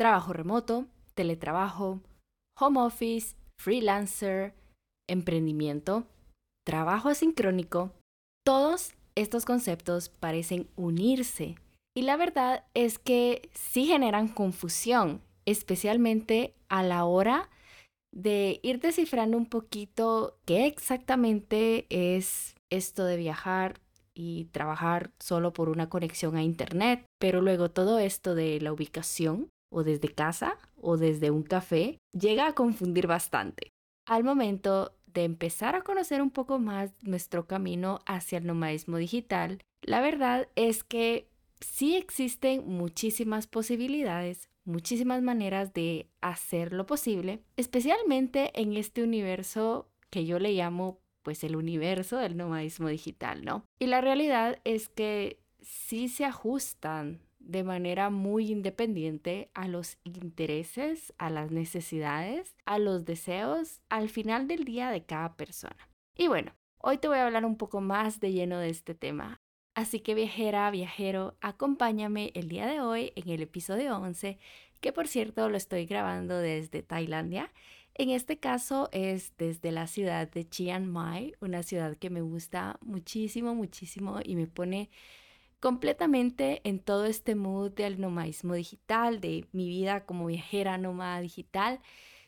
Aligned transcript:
trabajo 0.00 0.32
remoto, 0.32 0.86
teletrabajo, 1.14 2.00
home 2.58 2.80
office, 2.80 3.36
freelancer, 3.60 4.54
emprendimiento, 5.06 6.06
trabajo 6.66 7.10
asincrónico, 7.10 7.92
todos 8.42 8.94
estos 9.14 9.44
conceptos 9.44 10.08
parecen 10.08 10.70
unirse 10.74 11.56
y 11.94 12.00
la 12.00 12.16
verdad 12.16 12.64
es 12.72 12.98
que 12.98 13.50
sí 13.52 13.88
generan 13.88 14.28
confusión, 14.28 15.20
especialmente 15.44 16.54
a 16.70 16.82
la 16.82 17.04
hora 17.04 17.50
de 18.10 18.58
ir 18.62 18.80
descifrando 18.80 19.36
un 19.36 19.44
poquito 19.44 20.38
qué 20.46 20.64
exactamente 20.64 21.84
es 21.90 22.54
esto 22.70 23.04
de 23.04 23.18
viajar 23.18 23.80
y 24.14 24.46
trabajar 24.46 25.10
solo 25.20 25.52
por 25.52 25.68
una 25.68 25.90
conexión 25.90 26.36
a 26.36 26.42
Internet, 26.42 27.04
pero 27.18 27.42
luego 27.42 27.70
todo 27.70 27.98
esto 27.98 28.34
de 28.34 28.62
la 28.62 28.72
ubicación 28.72 29.50
o 29.70 29.84
desde 29.84 30.08
casa 30.08 30.58
o 30.76 30.96
desde 30.96 31.30
un 31.30 31.42
café 31.42 31.98
llega 32.12 32.46
a 32.46 32.54
confundir 32.54 33.06
bastante. 33.06 33.70
Al 34.06 34.24
momento 34.24 34.96
de 35.06 35.24
empezar 35.24 35.74
a 35.74 35.82
conocer 35.82 36.22
un 36.22 36.30
poco 36.30 36.58
más 36.58 36.92
nuestro 37.02 37.46
camino 37.46 38.00
hacia 38.06 38.38
el 38.38 38.46
nomadismo 38.46 38.96
digital, 38.96 39.60
la 39.82 40.00
verdad 40.00 40.48
es 40.56 40.84
que 40.84 41.28
sí 41.60 41.96
existen 41.96 42.66
muchísimas 42.66 43.46
posibilidades, 43.46 44.48
muchísimas 44.64 45.22
maneras 45.22 45.72
de 45.72 46.08
hacer 46.20 46.72
lo 46.72 46.86
posible, 46.86 47.42
especialmente 47.56 48.50
en 48.60 48.76
este 48.76 49.02
universo 49.02 49.88
que 50.10 50.26
yo 50.26 50.38
le 50.38 50.52
llamo 50.52 51.00
pues 51.22 51.44
el 51.44 51.56
universo 51.56 52.16
del 52.16 52.36
nomadismo 52.36 52.88
digital, 52.88 53.44
¿no? 53.44 53.64
Y 53.78 53.86
la 53.86 54.00
realidad 54.00 54.58
es 54.64 54.88
que 54.88 55.38
sí 55.60 56.08
se 56.08 56.24
ajustan 56.24 57.20
de 57.40 57.64
manera 57.64 58.10
muy 58.10 58.52
independiente 58.52 59.50
a 59.54 59.66
los 59.66 59.98
intereses, 60.04 61.12
a 61.18 61.30
las 61.30 61.50
necesidades, 61.50 62.54
a 62.64 62.78
los 62.78 63.04
deseos 63.04 63.80
al 63.88 64.08
final 64.08 64.46
del 64.46 64.64
día 64.64 64.90
de 64.90 65.04
cada 65.04 65.34
persona. 65.34 65.88
Y 66.16 66.28
bueno, 66.28 66.52
hoy 66.78 66.98
te 66.98 67.08
voy 67.08 67.18
a 67.18 67.26
hablar 67.26 67.44
un 67.44 67.56
poco 67.56 67.80
más 67.80 68.20
de 68.20 68.32
lleno 68.32 68.58
de 68.58 68.68
este 68.68 68.94
tema. 68.94 69.40
Así 69.74 70.00
que 70.00 70.14
viajera, 70.14 70.70
viajero, 70.70 71.36
acompáñame 71.40 72.32
el 72.34 72.48
día 72.48 72.66
de 72.66 72.80
hoy 72.80 73.12
en 73.16 73.30
el 73.30 73.42
episodio 73.42 73.96
11, 73.96 74.38
que 74.80 74.92
por 74.92 75.08
cierto 75.08 75.48
lo 75.48 75.56
estoy 75.56 75.86
grabando 75.86 76.38
desde 76.38 76.82
Tailandia. 76.82 77.52
En 77.94 78.10
este 78.10 78.38
caso 78.38 78.88
es 78.92 79.32
desde 79.38 79.72
la 79.72 79.86
ciudad 79.86 80.30
de 80.30 80.48
Chiang 80.48 80.86
Mai, 80.86 81.34
una 81.40 81.62
ciudad 81.62 81.96
que 81.96 82.10
me 82.10 82.20
gusta 82.20 82.78
muchísimo, 82.82 83.54
muchísimo 83.54 84.20
y 84.24 84.36
me 84.36 84.46
pone 84.46 84.90
completamente 85.60 86.62
en 86.64 86.80
todo 86.80 87.04
este 87.04 87.34
mood 87.34 87.72
del 87.72 88.00
nomadismo 88.00 88.54
digital, 88.54 89.20
de 89.20 89.46
mi 89.52 89.68
vida 89.68 90.04
como 90.06 90.26
viajera 90.26 90.78
nómada 90.78 91.20
digital. 91.20 91.80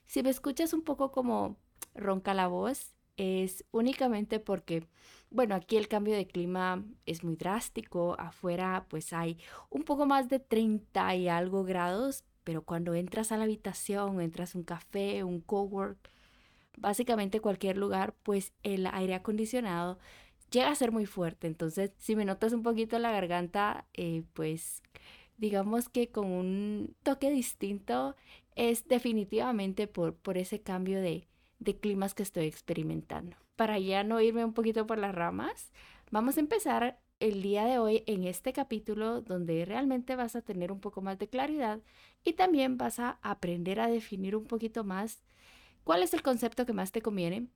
Si 0.04 0.22
me 0.22 0.30
escuchas 0.30 0.74
un 0.74 0.82
poco 0.82 1.10
como 1.10 1.56
ronca 1.94 2.34
la 2.34 2.46
voz, 2.46 2.94
es 3.16 3.64
únicamente 3.72 4.38
porque, 4.38 4.86
bueno, 5.30 5.54
aquí 5.54 5.76
el 5.76 5.88
cambio 5.88 6.14
de 6.14 6.26
clima 6.26 6.84
es 7.06 7.24
muy 7.24 7.36
drástico, 7.36 8.16
afuera 8.18 8.86
pues 8.88 9.12
hay 9.12 9.38
un 9.70 9.82
poco 9.82 10.06
más 10.06 10.28
de 10.28 10.38
30 10.38 11.14
y 11.16 11.28
algo 11.28 11.64
grados, 11.64 12.24
pero 12.44 12.62
cuando 12.62 12.94
entras 12.94 13.32
a 13.32 13.38
la 13.38 13.44
habitación, 13.44 14.20
entras 14.20 14.54
a 14.54 14.58
un 14.58 14.64
café, 14.64 15.24
un 15.24 15.40
cowork, 15.40 16.10
básicamente 16.76 17.40
cualquier 17.40 17.78
lugar, 17.78 18.14
pues 18.22 18.52
el 18.62 18.86
aire 18.86 19.14
acondicionado 19.14 19.98
llega 20.52 20.70
a 20.70 20.74
ser 20.74 20.92
muy 20.92 21.06
fuerte. 21.06 21.46
Entonces, 21.46 21.92
si 21.98 22.14
me 22.14 22.24
notas 22.24 22.52
un 22.52 22.62
poquito 22.62 22.98
la 22.98 23.10
garganta, 23.10 23.86
eh, 23.94 24.22
pues 24.34 24.82
digamos 25.36 25.88
que 25.88 26.10
con 26.10 26.26
un 26.30 26.94
toque 27.02 27.30
distinto 27.30 28.14
es 28.54 28.86
definitivamente 28.86 29.86
por, 29.88 30.14
por 30.14 30.38
ese 30.38 30.60
cambio 30.60 31.00
de, 31.00 31.28
de 31.58 31.76
climas 31.78 32.14
que 32.14 32.22
estoy 32.22 32.46
experimentando. 32.46 33.36
Para 33.56 33.78
ya 33.78 34.04
no 34.04 34.20
irme 34.20 34.44
un 34.44 34.52
poquito 34.54 34.86
por 34.86 34.98
las 34.98 35.14
ramas, 35.14 35.72
vamos 36.10 36.36
a 36.36 36.40
empezar 36.40 37.00
el 37.20 37.42
día 37.42 37.64
de 37.64 37.78
hoy 37.78 38.02
en 38.06 38.24
este 38.24 38.52
capítulo 38.52 39.20
donde 39.20 39.64
realmente 39.64 40.16
vas 40.16 40.34
a 40.34 40.42
tener 40.42 40.72
un 40.72 40.80
poco 40.80 41.02
más 41.02 41.18
de 41.18 41.28
claridad 41.28 41.80
y 42.24 42.32
también 42.32 42.78
vas 42.78 42.98
a 42.98 43.18
aprender 43.22 43.78
a 43.80 43.86
definir 43.86 44.34
un 44.34 44.44
poquito 44.44 44.82
más 44.82 45.22
cuál 45.84 46.02
es 46.02 46.14
el 46.14 46.22
concepto 46.22 46.66
que 46.66 46.72
más 46.72 46.90
te 46.90 47.00
conviene 47.00 47.46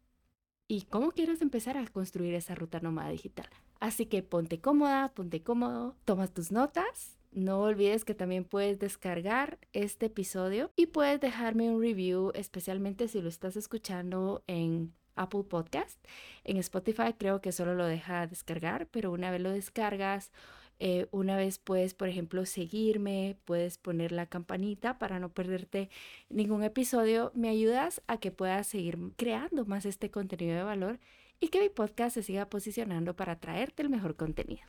y 0.69 0.83
cómo 0.83 1.13
quieres 1.13 1.43
empezar 1.43 1.77
a 1.77 1.87
construir 1.87 2.35
esa 2.35 2.55
ruta 2.55 2.81
nómada 2.81 3.11
digital. 3.11 3.49
Así 3.81 4.07
que 4.07 4.23
ponte 4.23 4.61
cómoda, 4.61 5.13
ponte 5.15 5.43
cómodo, 5.43 5.97
toma 6.05 6.29
tus 6.29 6.51
notas. 6.51 7.17
No 7.33 7.61
olvides 7.61 8.05
que 8.05 8.15
también 8.15 8.45
puedes 8.45 8.79
descargar 8.79 9.59
este 9.73 10.07
episodio 10.07 10.71
y 10.75 10.87
puedes 10.87 11.21
dejarme 11.21 11.71
un 11.71 11.83
review, 11.83 12.33
especialmente 12.35 13.09
si 13.09 13.21
lo 13.21 13.29
estás 13.29 13.57
escuchando 13.57 14.43
en 14.47 14.95
Apple 15.17 15.45
Podcast. 15.45 16.03
En 16.45 16.57
Spotify 16.57 17.15
creo 17.19 17.41
que 17.41 17.53
solo 17.53 17.75
lo 17.75 17.85
deja 17.85 18.27
descargar, 18.27 18.89
pero 18.91 19.13
una 19.13 19.31
vez 19.31 19.41
lo 19.41 19.51
descargas 19.51 20.33
eh, 20.79 21.07
una 21.11 21.37
vez 21.37 21.59
puedes, 21.59 21.95
por 21.95 22.09
ejemplo, 22.09 22.45
seguirme, 22.45 23.37
puedes 23.45 23.79
poner 23.79 24.13
la 24.13 24.27
campanita 24.27 24.99
para 24.99 25.19
no 25.19 25.31
perderte 25.31 25.89
ningún 26.29 26.63
episodio. 26.63 27.33
Me 27.35 27.49
ayudas 27.49 28.03
a 28.07 28.19
que 28.19 28.31
puedas 28.31 28.67
seguir 28.67 28.99
creando 29.17 29.65
más 29.65 29.87
este 29.87 30.11
contenido 30.11 30.57
de 30.57 30.63
valor 30.63 30.99
y 31.41 31.49
que 31.49 31.61
mi 31.61 31.69
podcast 31.69 32.15
se 32.15 32.23
siga 32.23 32.49
posicionando 32.49 33.15
para 33.15 33.41
traerte 33.41 33.83
el 33.83 33.89
mejor 33.89 34.17
contenido. 34.17 34.67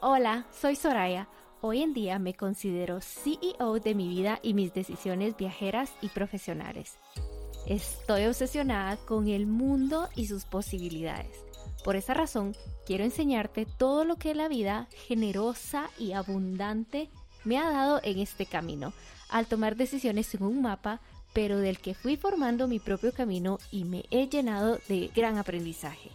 Hola, 0.00 0.46
soy 0.50 0.74
Soraya. 0.74 1.28
Hoy 1.60 1.80
en 1.80 1.94
día 1.94 2.18
me 2.18 2.34
considero 2.34 3.00
CEO 3.00 3.78
de 3.78 3.94
mi 3.94 4.08
vida 4.08 4.40
y 4.42 4.52
mis 4.52 4.74
decisiones 4.74 5.36
viajeras 5.36 5.94
y 6.02 6.08
profesionales. 6.08 6.98
Estoy 7.66 8.26
obsesionada 8.26 8.96
con 8.96 9.28
el 9.28 9.46
mundo 9.46 10.08
y 10.16 10.26
sus 10.26 10.44
posibilidades. 10.44 11.36
Por 11.84 11.94
esa 11.94 12.12
razón, 12.12 12.56
quiero 12.86 13.04
enseñarte 13.04 13.66
todo 13.66 14.04
lo 14.04 14.16
que 14.16 14.34
la 14.34 14.48
vida 14.48 14.88
generosa 15.06 15.88
y 15.98 16.12
abundante 16.12 17.08
me 17.44 17.58
ha 17.58 17.70
dado 17.70 18.00
en 18.02 18.18
este 18.18 18.46
camino, 18.46 18.92
al 19.28 19.46
tomar 19.46 19.76
decisiones 19.76 20.34
en 20.34 20.42
un 20.42 20.62
mapa, 20.62 21.00
pero 21.32 21.58
del 21.58 21.78
que 21.78 21.94
fui 21.94 22.16
formando 22.16 22.68
mi 22.68 22.78
propio 22.78 23.12
camino 23.12 23.58
y 23.70 23.84
me 23.84 24.04
he 24.10 24.28
llenado 24.28 24.78
de 24.88 25.10
gran 25.14 25.38
aprendizaje. 25.38 26.10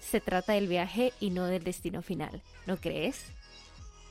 Se 0.00 0.20
trata 0.20 0.52
del 0.52 0.68
viaje 0.68 1.12
y 1.18 1.30
no 1.30 1.46
del 1.46 1.64
destino 1.64 2.02
final, 2.02 2.42
¿no 2.66 2.76
crees? 2.76 3.24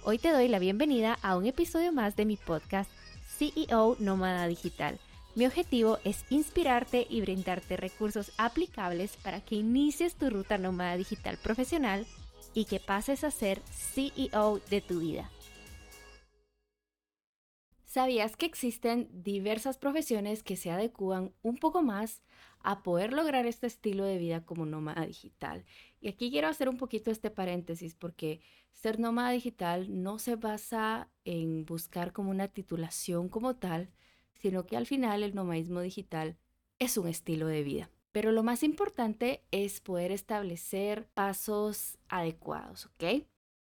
Hoy 0.03 0.17
te 0.17 0.31
doy 0.31 0.47
la 0.47 0.59
bienvenida 0.59 1.17
a 1.21 1.37
un 1.37 1.45
episodio 1.45 1.93
más 1.93 2.15
de 2.15 2.25
mi 2.25 2.35
podcast 2.35 2.91
CEO 3.37 3.95
Nómada 3.99 4.47
Digital 4.47 4.99
mi 5.35 5.45
objetivo 5.45 5.97
es 6.03 6.25
inspirarte 6.29 7.07
y 7.09 7.21
brindarte 7.21 7.75
recursos 7.75 8.31
aplicables 8.37 9.17
para 9.17 9.41
que 9.41 9.55
inicies 9.55 10.15
tu 10.15 10.29
ruta 10.29 10.57
nómada 10.57 10.95
digital 10.95 11.37
profesional 11.37 12.05
y 12.53 12.65
que 12.65 12.79
pases 12.79 13.23
a 13.23 13.31
ser 13.31 13.61
CEO 13.71 14.59
de 14.69 14.81
tu 14.81 14.99
vida. 14.99 15.31
¿Sabías 17.83 18.35
que 18.35 18.47
existen 18.47 19.07
diversas 19.11 19.77
profesiones 19.77 20.41
que 20.41 20.55
se 20.55 20.71
adecúan 20.71 21.31
un 21.43 21.57
poco 21.57 21.83
más 21.83 22.23
a 22.59 22.81
poder 22.81 23.13
lograr 23.13 23.45
este 23.45 23.67
estilo 23.67 24.03
de 24.03 24.17
vida 24.17 24.45
como 24.45 24.65
nómada 24.65 25.05
digital? 25.05 25.63
Y 26.01 26.09
aquí 26.09 26.31
quiero 26.31 26.47
hacer 26.47 26.69
un 26.69 26.77
poquito 26.77 27.11
este 27.11 27.29
paréntesis 27.29 27.93
porque 27.93 28.41
ser 28.71 28.99
nómada 28.99 29.29
digital 29.29 30.01
no 30.01 30.17
se 30.17 30.35
basa 30.35 31.11
en 31.23 31.65
buscar 31.65 32.13
como 32.13 32.31
una 32.31 32.47
titulación 32.47 33.29
como 33.29 33.57
tal, 33.57 33.91
sino 34.43 34.65
que 34.65 34.75
al 34.75 34.85
final 34.85 35.23
el 35.23 35.33
nomadismo 35.33 35.79
digital 35.79 36.35
es 36.77 36.97
un 36.97 37.07
estilo 37.07 37.47
de 37.47 37.63
vida. 37.63 37.89
Pero 38.11 38.33
lo 38.33 38.43
más 38.43 38.61
importante 38.61 39.41
es 39.51 39.79
poder 39.79 40.11
establecer 40.11 41.07
pasos 41.13 41.97
adecuados, 42.09 42.87
¿ok? 42.87 43.25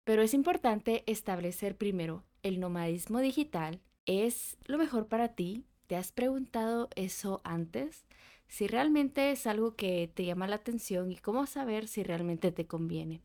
Pero 0.04 0.22
es 0.22 0.32
importante 0.32 1.02
establecer 1.06 1.76
primero, 1.76 2.24
¿el 2.44 2.60
nomadismo 2.60 3.18
digital 3.18 3.80
es 4.06 4.56
lo 4.64 4.78
mejor 4.78 5.08
para 5.08 5.34
ti? 5.34 5.66
¿Te 5.88 5.96
has 5.96 6.12
preguntado 6.12 6.88
eso 6.94 7.40
antes? 7.42 8.06
Si 8.46 8.68
realmente 8.68 9.32
es 9.32 9.48
algo 9.48 9.74
que 9.74 10.08
te 10.14 10.24
llama 10.24 10.46
la 10.46 10.56
atención 10.56 11.10
y 11.10 11.16
cómo 11.16 11.46
saber 11.46 11.88
si 11.88 12.04
realmente 12.04 12.52
te 12.52 12.68
conviene. 12.68 13.22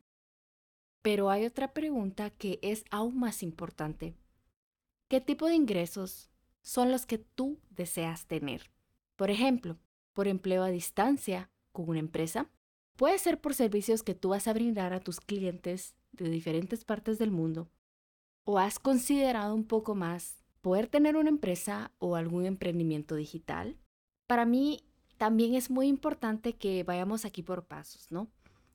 Pero 1.04 1.30
hay 1.30 1.46
otra 1.46 1.74
pregunta 1.74 2.32
que 2.32 2.58
es 2.64 2.86
aún 2.90 3.20
más 3.20 3.44
importante. 3.44 4.16
¿Qué 5.08 5.22
tipo 5.22 5.46
de 5.46 5.54
ingresos 5.54 6.32
son 6.66 6.92
los 6.92 7.06
que 7.06 7.20
tú 7.20 7.60
deseas 7.70 8.26
tener. 8.26 8.72
Por 9.16 9.30
ejemplo, 9.30 9.78
por 10.14 10.28
empleo 10.28 10.64
a 10.64 10.70
distancia 10.70 11.52
con 11.72 11.88
una 11.88 12.00
empresa. 12.00 12.50
Puede 12.96 13.20
ser 13.20 13.40
por 13.40 13.54
servicios 13.54 14.02
que 14.02 14.16
tú 14.16 14.30
vas 14.30 14.48
a 14.48 14.54
brindar 14.54 14.92
a 14.92 15.00
tus 15.00 15.20
clientes 15.20 15.94
de 16.12 16.28
diferentes 16.28 16.84
partes 16.84 17.20
del 17.20 17.30
mundo. 17.30 17.70
¿O 18.46 18.58
has 18.58 18.80
considerado 18.80 19.54
un 19.54 19.66
poco 19.66 19.94
más 19.94 20.38
poder 20.62 20.88
tener 20.88 21.18
una 21.18 21.30
empresa 21.30 21.92
o 22.00 22.16
algún 22.16 22.48
emprendimiento 22.48 23.16
digital? 23.16 23.78
Para 24.26 24.46
mí 24.46 24.82
también 25.18 25.54
es 25.54 25.70
muy 25.70 25.88
importante 25.88 26.54
que 26.54 26.84
vayamos 26.84 27.26
aquí 27.26 27.44
por 27.44 27.68
pasos, 27.68 28.12
¿no? 28.12 28.32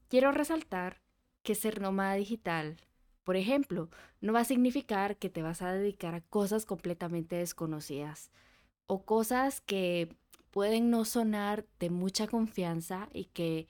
Quiero 0.08 0.30
resaltar 0.30 1.02
que 1.42 1.56
ser 1.56 1.80
nómada 1.80 2.14
digital 2.14 2.76
Por 3.24 3.36
ejemplo, 3.36 3.90
no 4.20 4.32
va 4.32 4.40
a 4.40 4.44
significar 4.44 5.16
que 5.16 5.30
te 5.30 5.42
vas 5.42 5.62
a 5.62 5.72
dedicar 5.72 6.14
a 6.14 6.20
cosas 6.22 6.66
completamente 6.66 7.36
desconocidas 7.36 8.30
o 8.86 9.04
cosas 9.04 9.60
que 9.60 10.16
pueden 10.50 10.90
no 10.90 11.04
sonar 11.04 11.66
de 11.78 11.90
mucha 11.90 12.26
confianza 12.26 13.08
y 13.12 13.26
que 13.26 13.68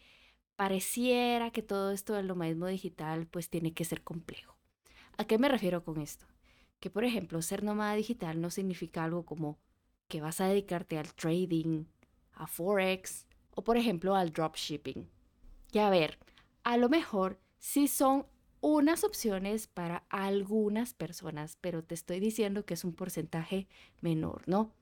pareciera 0.57 1.51
que 1.51 1.63
todo 1.63 1.91
esto 1.91 2.15
del 2.15 2.27
nomadismo 2.27 2.67
digital 2.67 3.27
pues 3.27 3.51
tiene 3.51 3.73
que 3.73 3.85
ser 3.85 4.03
complejo. 4.03 4.57
¿A 5.17 5.25
qué 5.25 5.39
me 5.39 5.49
refiero 5.49 5.85
con 5.85 6.01
esto? 6.01 6.27
Que 6.81 6.91
por 6.91 7.05
ejemplo, 7.05 7.43
ser 7.43 7.63
nómada 7.63 7.95
digital 7.95 8.41
no 8.41 8.51
significa 8.51 9.05
algo 9.05 9.25
como 9.25 9.59
que 10.09 10.21
vas 10.21 10.41
a 10.41 10.47
dedicarte 10.47 10.99
al 10.99 11.15
trading, 11.15 11.85
a 12.33 12.47
forex 12.47 13.27
o 13.51 13.63
por 13.63 13.77
ejemplo 13.77 14.15
al 14.17 14.33
dropshipping. 14.33 15.09
Y 15.73 15.79
a 15.79 15.91
ver, 15.91 16.19
a 16.65 16.77
lo 16.77 16.89
mejor 16.89 17.39
sí 17.59 17.89
son 17.89 18.27
unas 18.61 19.05
opciones 19.05 19.67
para 19.67 20.05
algunas 20.09 20.95
personas, 20.95 21.57
pero 21.61 21.83
te 21.83 21.95
estoy 21.95 22.21
diciendo 22.21 22.65
que 22.65 22.75
es 22.75 22.85
un 22.85 22.93
porcentaje 22.93 23.67
menor, 24.01 24.43
¿no? 24.47 24.73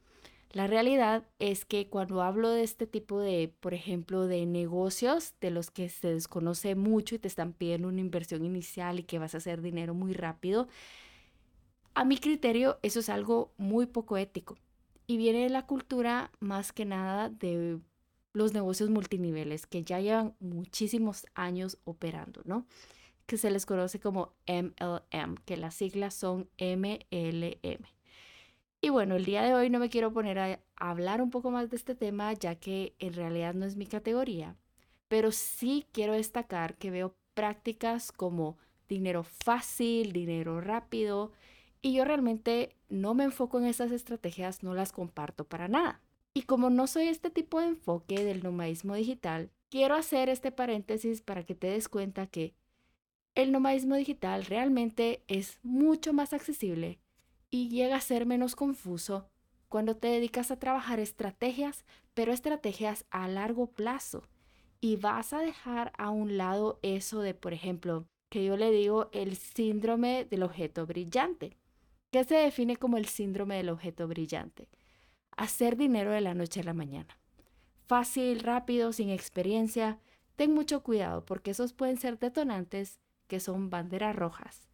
La 0.52 0.66
realidad 0.66 1.24
es 1.38 1.66
que 1.66 1.88
cuando 1.88 2.22
hablo 2.22 2.48
de 2.50 2.62
este 2.62 2.86
tipo 2.86 3.20
de, 3.20 3.52
por 3.60 3.74
ejemplo, 3.74 4.26
de 4.26 4.46
negocios 4.46 5.34
de 5.40 5.50
los 5.50 5.70
que 5.70 5.90
se 5.90 6.14
desconoce 6.14 6.74
mucho 6.74 7.14
y 7.14 7.18
te 7.18 7.28
están 7.28 7.52
pidiendo 7.52 7.88
una 7.88 8.00
inversión 8.00 8.44
inicial 8.44 8.98
y 8.98 9.02
que 9.02 9.18
vas 9.18 9.34
a 9.34 9.38
hacer 9.38 9.60
dinero 9.60 9.92
muy 9.92 10.14
rápido, 10.14 10.68
a 11.94 12.04
mi 12.04 12.16
criterio 12.16 12.78
eso 12.82 13.00
es 13.00 13.08
algo 13.08 13.52
muy 13.58 13.86
poco 13.86 14.16
ético 14.16 14.56
y 15.06 15.16
viene 15.18 15.42
de 15.42 15.50
la 15.50 15.66
cultura 15.66 16.30
más 16.40 16.72
que 16.72 16.84
nada 16.84 17.28
de 17.28 17.80
los 18.32 18.52
negocios 18.54 18.88
multiniveles 18.88 19.66
que 19.66 19.84
ya 19.84 20.00
llevan 20.00 20.34
muchísimos 20.38 21.26
años 21.34 21.78
operando, 21.84 22.42
¿no? 22.44 22.66
Que 23.28 23.36
se 23.36 23.50
les 23.50 23.66
conoce 23.66 24.00
como 24.00 24.32
MLM, 24.46 25.36
que 25.44 25.58
las 25.58 25.74
siglas 25.74 26.14
son 26.14 26.48
MLM. 26.58 27.84
Y 28.80 28.88
bueno, 28.88 29.16
el 29.16 29.26
día 29.26 29.42
de 29.42 29.52
hoy 29.52 29.68
no 29.68 29.78
me 29.78 29.90
quiero 29.90 30.14
poner 30.14 30.38
a 30.38 30.60
hablar 30.76 31.20
un 31.20 31.28
poco 31.28 31.50
más 31.50 31.68
de 31.68 31.76
este 31.76 31.94
tema, 31.94 32.32
ya 32.32 32.54
que 32.54 32.94
en 32.98 33.12
realidad 33.12 33.52
no 33.52 33.66
es 33.66 33.76
mi 33.76 33.84
categoría, 33.84 34.56
pero 35.08 35.30
sí 35.30 35.84
quiero 35.92 36.14
destacar 36.14 36.76
que 36.76 36.90
veo 36.90 37.16
prácticas 37.34 38.12
como 38.12 38.56
dinero 38.88 39.24
fácil, 39.24 40.12
dinero 40.14 40.62
rápido, 40.62 41.30
y 41.82 41.92
yo 41.92 42.06
realmente 42.06 42.76
no 42.88 43.12
me 43.12 43.24
enfoco 43.24 43.58
en 43.58 43.66
esas 43.66 43.92
estrategias, 43.92 44.62
no 44.62 44.72
las 44.72 44.90
comparto 44.90 45.44
para 45.44 45.68
nada. 45.68 46.00
Y 46.32 46.44
como 46.44 46.70
no 46.70 46.86
soy 46.86 47.08
este 47.08 47.28
tipo 47.28 47.60
de 47.60 47.66
enfoque 47.66 48.24
del 48.24 48.42
nomadismo 48.42 48.94
digital, 48.94 49.50
quiero 49.68 49.96
hacer 49.96 50.30
este 50.30 50.50
paréntesis 50.50 51.20
para 51.20 51.44
que 51.44 51.54
te 51.54 51.66
des 51.66 51.90
cuenta 51.90 52.26
que 52.26 52.54
el 53.38 53.52
nomadismo 53.52 53.94
digital 53.94 54.46
realmente 54.46 55.22
es 55.28 55.60
mucho 55.62 56.12
más 56.12 56.32
accesible 56.32 56.98
y 57.50 57.68
llega 57.68 57.94
a 57.94 58.00
ser 58.00 58.26
menos 58.26 58.56
confuso 58.56 59.28
cuando 59.68 59.96
te 59.96 60.08
dedicas 60.08 60.50
a 60.50 60.58
trabajar 60.58 60.98
estrategias, 60.98 61.84
pero 62.14 62.32
estrategias 62.32 63.04
a 63.10 63.28
largo 63.28 63.68
plazo. 63.68 64.24
Y 64.80 64.96
vas 64.96 65.32
a 65.32 65.38
dejar 65.38 65.92
a 65.98 66.10
un 66.10 66.36
lado 66.36 66.80
eso 66.82 67.20
de, 67.20 67.32
por 67.32 67.52
ejemplo, 67.52 68.08
que 68.28 68.44
yo 68.44 68.56
le 68.56 68.72
digo 68.72 69.08
el 69.12 69.36
síndrome 69.36 70.24
del 70.24 70.42
objeto 70.42 70.84
brillante. 70.84 71.56
¿Qué 72.10 72.24
se 72.24 72.34
define 72.34 72.76
como 72.76 72.96
el 72.96 73.06
síndrome 73.06 73.54
del 73.56 73.68
objeto 73.68 74.08
brillante? 74.08 74.68
Hacer 75.36 75.76
dinero 75.76 76.10
de 76.10 76.22
la 76.22 76.34
noche 76.34 76.62
a 76.62 76.64
la 76.64 76.74
mañana. 76.74 77.16
Fácil, 77.86 78.40
rápido, 78.40 78.92
sin 78.92 79.10
experiencia. 79.10 80.00
Ten 80.34 80.52
mucho 80.52 80.82
cuidado 80.82 81.24
porque 81.24 81.52
esos 81.52 81.72
pueden 81.72 81.98
ser 81.98 82.18
detonantes 82.18 82.98
que 83.28 83.38
son 83.38 83.70
banderas 83.70 84.16
rojas 84.16 84.68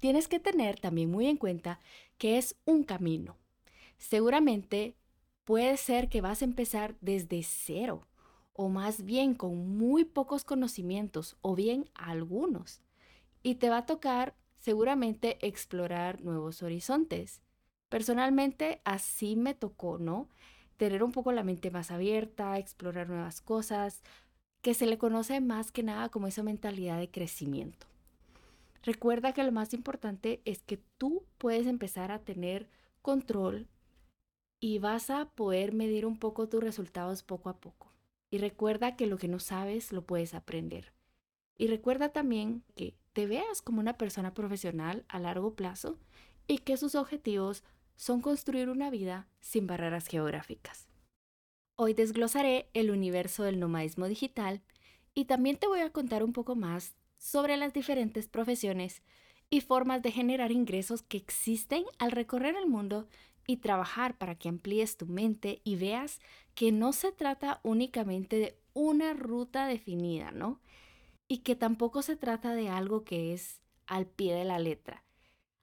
tienes 0.00 0.28
que 0.28 0.40
tener 0.40 0.80
también 0.80 1.10
muy 1.10 1.26
en 1.26 1.36
cuenta 1.36 1.78
que 2.18 2.38
es 2.38 2.56
un 2.64 2.82
camino. 2.82 3.36
Seguramente 3.98 4.96
puede 5.44 5.76
ser 5.76 6.08
que 6.08 6.22
vas 6.22 6.42
a 6.42 6.46
empezar 6.46 6.96
desde 7.00 7.42
cero 7.42 8.06
o 8.52 8.68
más 8.68 9.04
bien 9.04 9.34
con 9.34 9.76
muy 9.78 10.04
pocos 10.04 10.44
conocimientos 10.44 11.36
o 11.42 11.54
bien 11.54 11.88
algunos. 11.94 12.80
Y 13.42 13.54
te 13.56 13.70
va 13.70 13.78
a 13.78 13.86
tocar 13.86 14.34
seguramente 14.58 15.38
explorar 15.46 16.22
nuevos 16.22 16.62
horizontes. 16.62 17.40
Personalmente 17.88 18.80
así 18.84 19.36
me 19.36 19.54
tocó, 19.54 19.98
¿no? 19.98 20.28
Tener 20.76 21.02
un 21.02 21.12
poco 21.12 21.32
la 21.32 21.42
mente 21.42 21.70
más 21.70 21.90
abierta, 21.90 22.58
explorar 22.58 23.08
nuevas 23.08 23.40
cosas, 23.40 24.02
que 24.62 24.74
se 24.74 24.86
le 24.86 24.98
conoce 24.98 25.40
más 25.40 25.72
que 25.72 25.82
nada 25.82 26.10
como 26.10 26.26
esa 26.26 26.42
mentalidad 26.42 26.98
de 26.98 27.10
crecimiento. 27.10 27.89
Recuerda 28.82 29.32
que 29.32 29.44
lo 29.44 29.52
más 29.52 29.74
importante 29.74 30.40
es 30.44 30.62
que 30.62 30.78
tú 30.96 31.26
puedes 31.38 31.66
empezar 31.66 32.10
a 32.10 32.20
tener 32.20 32.68
control 33.02 33.68
y 34.58 34.78
vas 34.78 35.10
a 35.10 35.30
poder 35.30 35.72
medir 35.72 36.06
un 36.06 36.18
poco 36.18 36.48
tus 36.48 36.62
resultados 36.62 37.22
poco 37.22 37.48
a 37.48 37.58
poco. 37.58 37.92
Y 38.30 38.38
recuerda 38.38 38.96
que 38.96 39.06
lo 39.06 39.18
que 39.18 39.28
no 39.28 39.38
sabes 39.38 39.92
lo 39.92 40.02
puedes 40.02 40.34
aprender. 40.34 40.92
Y 41.58 41.66
recuerda 41.66 42.10
también 42.10 42.62
que 42.74 42.96
te 43.12 43.26
veas 43.26 43.60
como 43.60 43.80
una 43.80 43.98
persona 43.98 44.32
profesional 44.32 45.04
a 45.08 45.18
largo 45.18 45.54
plazo 45.54 45.98
y 46.46 46.58
que 46.58 46.76
sus 46.76 46.94
objetivos 46.94 47.64
son 47.96 48.22
construir 48.22 48.70
una 48.70 48.88
vida 48.88 49.28
sin 49.40 49.66
barreras 49.66 50.06
geográficas. 50.06 50.88
Hoy 51.76 51.92
desglosaré 51.92 52.70
el 52.72 52.90
universo 52.90 53.42
del 53.42 53.58
nomadismo 53.58 54.06
digital 54.06 54.62
y 55.14 55.26
también 55.26 55.56
te 55.56 55.66
voy 55.66 55.80
a 55.80 55.90
contar 55.90 56.22
un 56.22 56.32
poco 56.32 56.54
más 56.54 56.94
sobre 57.20 57.58
las 57.58 57.74
diferentes 57.74 58.26
profesiones 58.28 59.02
y 59.50 59.60
formas 59.60 60.02
de 60.02 60.10
generar 60.10 60.50
ingresos 60.50 61.02
que 61.02 61.18
existen 61.18 61.84
al 61.98 62.12
recorrer 62.12 62.56
el 62.56 62.66
mundo 62.66 63.06
y 63.46 63.58
trabajar 63.58 64.16
para 64.16 64.36
que 64.36 64.48
amplíes 64.48 64.96
tu 64.96 65.06
mente 65.06 65.60
y 65.62 65.76
veas 65.76 66.18
que 66.54 66.72
no 66.72 66.92
se 66.92 67.12
trata 67.12 67.60
únicamente 67.62 68.36
de 68.36 68.58
una 68.72 69.12
ruta 69.12 69.66
definida, 69.66 70.30
¿no? 70.30 70.60
Y 71.28 71.38
que 71.38 71.56
tampoco 71.56 72.02
se 72.02 72.16
trata 72.16 72.54
de 72.54 72.70
algo 72.70 73.04
que 73.04 73.34
es 73.34 73.60
al 73.86 74.06
pie 74.06 74.34
de 74.34 74.44
la 74.44 74.58
letra. 74.58 75.04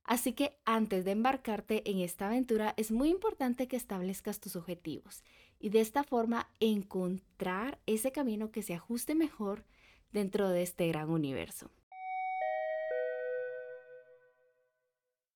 Así 0.03 0.33
que 0.33 0.59
antes 0.63 1.05
de 1.05 1.11
embarcarte 1.11 1.89
en 1.89 1.99
esta 1.99 2.27
aventura 2.27 2.73
es 2.77 2.91
muy 2.91 3.09
importante 3.09 3.67
que 3.67 3.75
establezcas 3.75 4.39
tus 4.39 4.55
objetivos 4.55 5.23
y 5.59 5.69
de 5.69 5.81
esta 5.81 6.03
forma 6.03 6.49
encontrar 6.59 7.79
ese 7.87 8.11
camino 8.11 8.51
que 8.51 8.61
se 8.61 8.75
ajuste 8.75 9.15
mejor 9.15 9.65
dentro 10.11 10.49
de 10.49 10.63
este 10.63 10.87
gran 10.87 11.09
universo. 11.09 11.69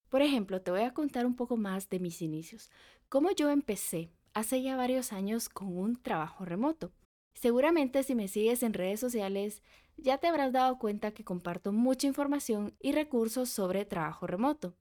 Por 0.09 0.21
ejemplo, 0.21 0.61
te 0.61 0.71
voy 0.71 0.81
a 0.81 0.93
contar 0.93 1.25
un 1.25 1.35
poco 1.35 1.55
más 1.55 1.89
de 1.89 1.99
mis 1.99 2.21
inicios. 2.21 2.69
Cómo 3.07 3.31
yo 3.31 3.49
empecé 3.49 4.11
hace 4.33 4.61
ya 4.61 4.75
varios 4.75 5.13
años 5.13 5.47
con 5.47 5.77
un 5.77 6.01
trabajo 6.01 6.43
remoto. 6.43 6.91
Seguramente 7.33 8.03
si 8.03 8.13
me 8.13 8.27
sigues 8.27 8.61
en 8.61 8.73
redes 8.73 8.99
sociales 8.99 9.61
ya 9.97 10.17
te 10.17 10.27
habrás 10.27 10.51
dado 10.51 10.79
cuenta 10.79 11.11
que 11.11 11.23
comparto 11.23 11.71
mucha 11.71 12.07
información 12.07 12.75
y 12.79 12.91
recursos 12.91 13.49
sobre 13.49 13.85
trabajo 13.85 14.27
remoto. 14.27 14.75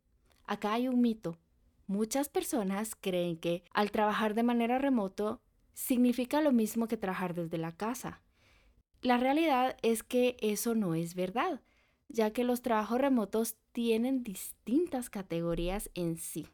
Acá 0.46 0.72
hay 0.72 0.88
un 0.88 1.00
mito. 1.00 1.38
Muchas 1.86 2.28
personas 2.28 2.94
creen 2.94 3.36
que 3.36 3.62
al 3.72 3.90
trabajar 3.90 4.34
de 4.34 4.42
manera 4.42 4.78
remoto 4.78 5.42
significa 5.74 6.40
lo 6.40 6.52
mismo 6.52 6.88
que 6.88 6.96
trabajar 6.96 7.34
desde 7.34 7.58
la 7.58 7.72
casa. 7.72 8.22
La 9.02 9.16
realidad 9.16 9.76
es 9.82 10.02
que 10.02 10.36
eso 10.40 10.74
no 10.74 10.94
es 10.94 11.14
verdad, 11.14 11.60
ya 12.08 12.32
que 12.32 12.44
los 12.44 12.60
trabajos 12.60 13.00
remotos 13.00 13.56
tienen 13.72 14.22
distintas 14.22 15.08
categorías 15.08 15.90
en 15.94 16.16
sí. 16.16 16.46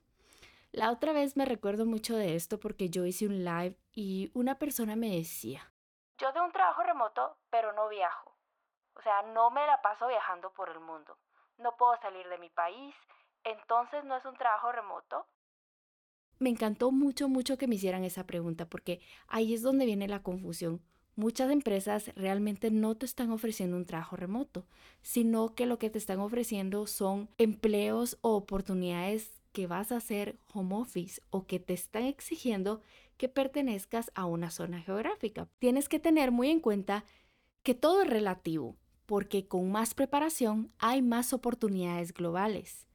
La 0.71 0.93
otra 0.93 1.13
vez 1.13 1.37
me 1.37 1.45
recuerdo 1.45 1.87
mucho 1.87 2.17
de 2.17 2.37
esto 2.37 2.61
porque 2.61 2.89
yo 2.89 3.05
hice 3.05 3.27
un 3.27 3.45
live 3.45 3.77
y 3.93 4.31
una 4.33 4.59
persona 4.59 4.95
me 4.95 5.11
decía, 5.11 5.73
yo 6.19 6.33
de 6.33 6.41
un 6.41 6.53
trabajo 6.53 6.83
remoto, 6.83 7.37
pero 7.51 7.73
no 7.73 7.89
viajo. 7.89 8.37
O 8.95 9.03
sea, 9.03 9.23
no 9.35 9.51
me 9.51 9.67
la 9.67 9.83
paso 9.83 10.07
viajando 10.07 10.53
por 10.53 10.71
el 10.71 10.81
mundo. 10.81 11.19
No 11.59 11.77
puedo 11.77 11.97
salir 12.01 12.27
de 12.29 12.39
mi 12.39 12.49
país. 12.51 12.95
Entonces, 13.45 14.05
¿no 14.05 14.17
es 14.17 14.25
un 14.25 14.37
trabajo 14.37 14.73
remoto? 14.73 15.27
Me 16.39 16.51
encantó 16.51 16.91
mucho, 16.91 17.29
mucho 17.29 17.59
que 17.59 17.67
me 17.67 17.75
hicieran 17.75 18.05
esa 18.05 18.25
pregunta 18.25 18.67
porque 18.67 19.01
ahí 19.29 19.53
es 19.53 19.63
donde 19.63 19.85
viene 19.85 20.09
la 20.09 20.23
confusión 20.23 20.81
muchas 21.17 21.51
empresas 21.51 22.13
realmente 22.15 22.71
no 22.71 22.95
te 22.95 23.07
están 23.07 23.31
ofreciendo 23.31 23.77
un 23.77 23.87
trabajo 23.87 24.17
remoto, 24.17 24.67
sino 25.03 25.55
que 25.55 25.67
lo 25.67 25.79
que 25.79 25.91
te 25.91 25.99
están 25.99 26.21
ofreciendo 26.21 26.87
son 26.87 27.29
empleos 27.39 28.19
o 28.21 28.37
oportunidades 28.37 29.43
que 29.53 29.67
vas 29.67 29.91
a 29.91 29.97
hacer 29.97 30.39
home 30.53 30.77
office 30.77 31.21
o 31.31 31.47
que 31.47 31.59
te 31.59 31.75
están 31.75 32.05
exigiendo 32.05 32.81
que 33.17 33.29
pertenezcas 33.29 34.13
a 34.15 34.27
una 34.27 34.51
zona 34.51 34.81
geográfica. 34.81 35.49
Tienes 35.59 35.89
que 35.89 35.99
tener 35.99 36.31
muy 36.31 36.51
en 36.51 36.61
cuenta 36.61 37.05
que 37.63 37.75
todo 37.75 38.03
es 38.03 38.11
relativo, 38.11 38.77
porque 39.07 39.49
con 39.49 39.73
más 39.73 39.95
preparación 39.95 40.71
hay 40.79 41.01
más 41.01 41.33
oportunidades 41.33 42.13
globales. 42.13 42.87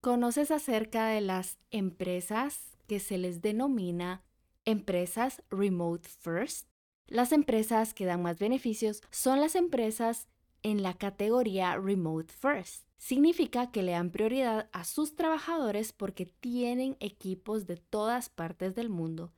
¿Conoces 0.00 0.50
acerca 0.50 1.06
de 1.06 1.20
las 1.20 1.58
empresas 1.70 2.76
que 2.88 2.98
se 2.98 3.16
les 3.16 3.40
denomina 3.40 4.22
empresas 4.64 5.42
remote 5.48 6.08
first? 6.08 6.73
Las 7.06 7.32
empresas 7.32 7.92
que 7.92 8.06
dan 8.06 8.22
más 8.22 8.38
beneficios 8.38 9.02
son 9.10 9.40
las 9.40 9.54
empresas 9.54 10.26
en 10.62 10.82
la 10.82 10.94
categoría 10.94 11.76
Remote 11.76 12.32
First. 12.32 12.86
Significa 12.96 13.70
que 13.70 13.82
le 13.82 13.92
dan 13.92 14.10
prioridad 14.10 14.70
a 14.72 14.84
sus 14.84 15.14
trabajadores 15.14 15.92
porque 15.92 16.24
tienen 16.24 16.96
equipos 17.00 17.66
de 17.66 17.76
todas 17.76 18.30
partes 18.30 18.74
del 18.74 18.88
mundo. 18.88 19.32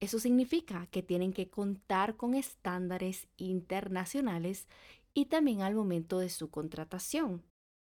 Eso 0.00 0.18
significa 0.18 0.88
que 0.88 1.04
tienen 1.04 1.32
que 1.32 1.48
contar 1.48 2.16
con 2.16 2.34
estándares 2.34 3.28
internacionales 3.36 4.66
y 5.14 5.26
también 5.26 5.62
al 5.62 5.76
momento 5.76 6.18
de 6.18 6.28
su 6.28 6.50
contratación. 6.50 7.44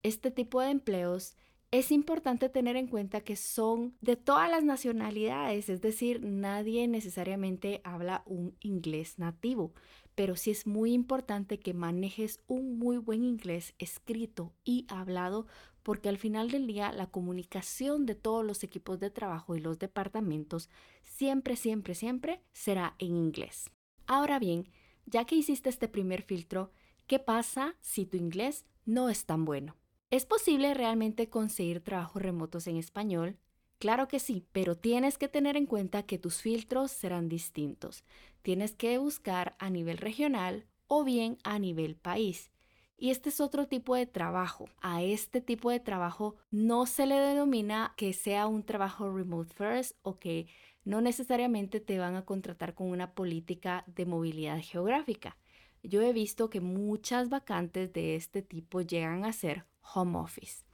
Este 0.03 0.31
tipo 0.31 0.63
de 0.63 0.71
empleos 0.71 1.37
es 1.71 1.93
importante 1.93 2.49
tener 2.49 2.77
en 2.77 2.87
cuenta 2.87 3.21
que 3.21 3.37
son 3.37 3.95
de 4.01 4.17
todas 4.17 4.51
las 4.51 4.65
nacionalidades, 4.65 5.69
es 5.69 5.83
decir, 5.83 6.23
nadie 6.23 6.89
necesariamente 6.89 7.83
habla 7.85 8.23
un 8.25 8.57
inglés 8.61 9.19
nativo, 9.19 9.75
pero 10.15 10.35
sí 10.35 10.51
es 10.51 10.67
muy 10.67 10.93
importante 10.93 11.61
que 11.61 11.75
manejes 11.75 12.41
un 12.47 12.79
muy 12.79 12.97
buen 12.97 13.23
inglés 13.23 13.75
escrito 13.79 14.55
y 14.65 14.87
hablado 14.89 15.47
porque 15.83 16.09
al 16.09 16.19
final 16.19 16.51
del 16.51 16.67
día 16.67 16.91
la 16.93 17.07
comunicación 17.07 18.07
de 18.07 18.15
todos 18.15 18.45
los 18.45 18.65
equipos 18.65 18.99
de 18.99 19.11
trabajo 19.11 19.55
y 19.55 19.61
los 19.61 19.79
departamentos 19.79 20.71
siempre, 21.03 21.55
siempre, 21.57 21.95
siempre 21.95 22.43
será 22.53 22.95
en 22.99 23.15
inglés. 23.15 23.71
Ahora 24.07 24.39
bien, 24.39 24.69
ya 25.05 25.25
que 25.25 25.37
hiciste 25.37 25.69
este 25.69 25.89
primer 25.89 26.23
filtro, 26.23 26.73
¿qué 27.07 27.19
pasa 27.19 27.77
si 27.81 28.07
tu 28.07 28.17
inglés 28.17 28.65
no 28.87 29.11
es 29.11 29.25
tan 29.27 29.45
bueno? 29.45 29.78
¿Es 30.11 30.25
posible 30.25 30.73
realmente 30.73 31.29
conseguir 31.29 31.83
trabajos 31.83 32.23
remotos 32.23 32.67
en 32.67 32.79
español? 32.79 33.37
Claro 33.79 34.09
que 34.09 34.21
sí, 34.21 34.47
pero 34.53 34.75
tienes 34.75 35.19
que 35.19 35.29
tener 35.29 35.55
en 35.59 35.67
cuenta 35.67 36.03
que 36.03 36.19
tus 36.19 36.41
filtros 36.41 36.91
serán 36.91 37.29
distintos. 37.29 38.05
Tienes 38.41 38.75
que 38.75 38.97
buscar 38.97 39.55
a 39.59 39.69
nivel 39.69 39.99
regional 39.99 40.67
o 40.87 41.05
bien 41.05 41.37
a 41.45 41.59
nivel 41.59 41.95
país. 41.95 42.51
Y 42.97 43.11
este 43.11 43.29
es 43.29 43.39
otro 43.39 43.69
tipo 43.69 43.95
de 43.95 44.07
trabajo. 44.07 44.71
A 44.81 45.03
este 45.03 45.43
tipo 45.43 45.71
de 45.71 45.79
trabajo 45.79 46.37
no 46.51 46.87
se 46.87 47.05
le 47.05 47.17
denomina 47.17 47.93
que 47.99 48.15
sea 48.15 48.47
un 48.47 48.65
trabajo 48.65 49.15
remote 49.15 49.53
first 49.53 49.95
o 50.01 50.19
que 50.19 50.47
no 50.85 51.03
necesariamente 51.03 51.81
te 51.81 51.99
van 51.99 52.17
a 52.17 52.25
contratar 52.25 52.75
con 52.75 52.89
una 52.89 53.13
política 53.13 53.85
de 53.87 54.07
movilidad 54.07 54.59
geográfica. 54.63 55.37
Yo 55.83 56.01
he 56.01 56.15
visto 56.15 56.49
que 56.49 56.63
muchas 56.63 57.29
vacantes 57.29 57.93
de 57.93 58.17
este 58.17 58.41
tipo 58.41 58.81
llegan 58.81 59.27
a 59.27 59.35
ser 59.35 59.67
home 59.95 60.19
office. 60.19 60.65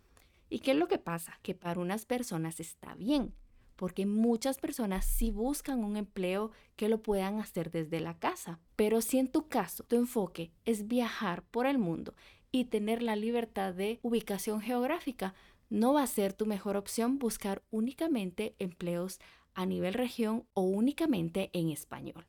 ¿Y 0.49 0.61
qué 0.61 0.73
es 0.73 0.77
lo 0.77 0.89
que 0.89 0.99
pasa? 0.99 1.39
Que 1.43 1.55
para 1.55 1.81
unas 1.81 2.07
personas 2.07 2.61
está 2.61 2.95
bien, 2.95 3.35
porque 3.77 4.07
muchas 4.07 4.59
personas 4.59 5.05
sí 5.05 5.31
buscan 5.31 5.83
un 5.83 5.97
empleo 5.97 6.53
que 6.77 6.89
lo 6.89 7.03
puedan 7.03 7.41
hacer 7.41 7.71
desde 7.71 8.01
la 8.01 8.19
casa. 8.19 8.61
Pero 8.77 9.01
si 9.01 9.19
en 9.19 9.29
tu 9.29 9.49
caso 9.49 9.85
tu 9.85 9.97
enfoque 9.97 10.53
es 10.65 10.87
viajar 10.87 11.43
por 11.43 11.67
el 11.67 11.79
mundo 11.79 12.15
y 12.53 12.67
tener 12.67 13.03
la 13.03 13.17
libertad 13.17 13.75
de 13.75 13.99
ubicación 14.03 14.61
geográfica, 14.61 15.35
no 15.71 15.95
va 15.95 16.03
a 16.03 16.07
ser 16.07 16.33
tu 16.35 16.47
mejor 16.47 16.77
opción 16.77 17.19
buscar 17.19 17.63
únicamente 17.71 18.55
empleos 18.59 19.19
a 19.55 19.67
nivel 19.67 19.95
región 19.95 20.47
o 20.53 20.63
únicamente 20.63 21.51
en 21.53 21.71
español. 21.71 22.27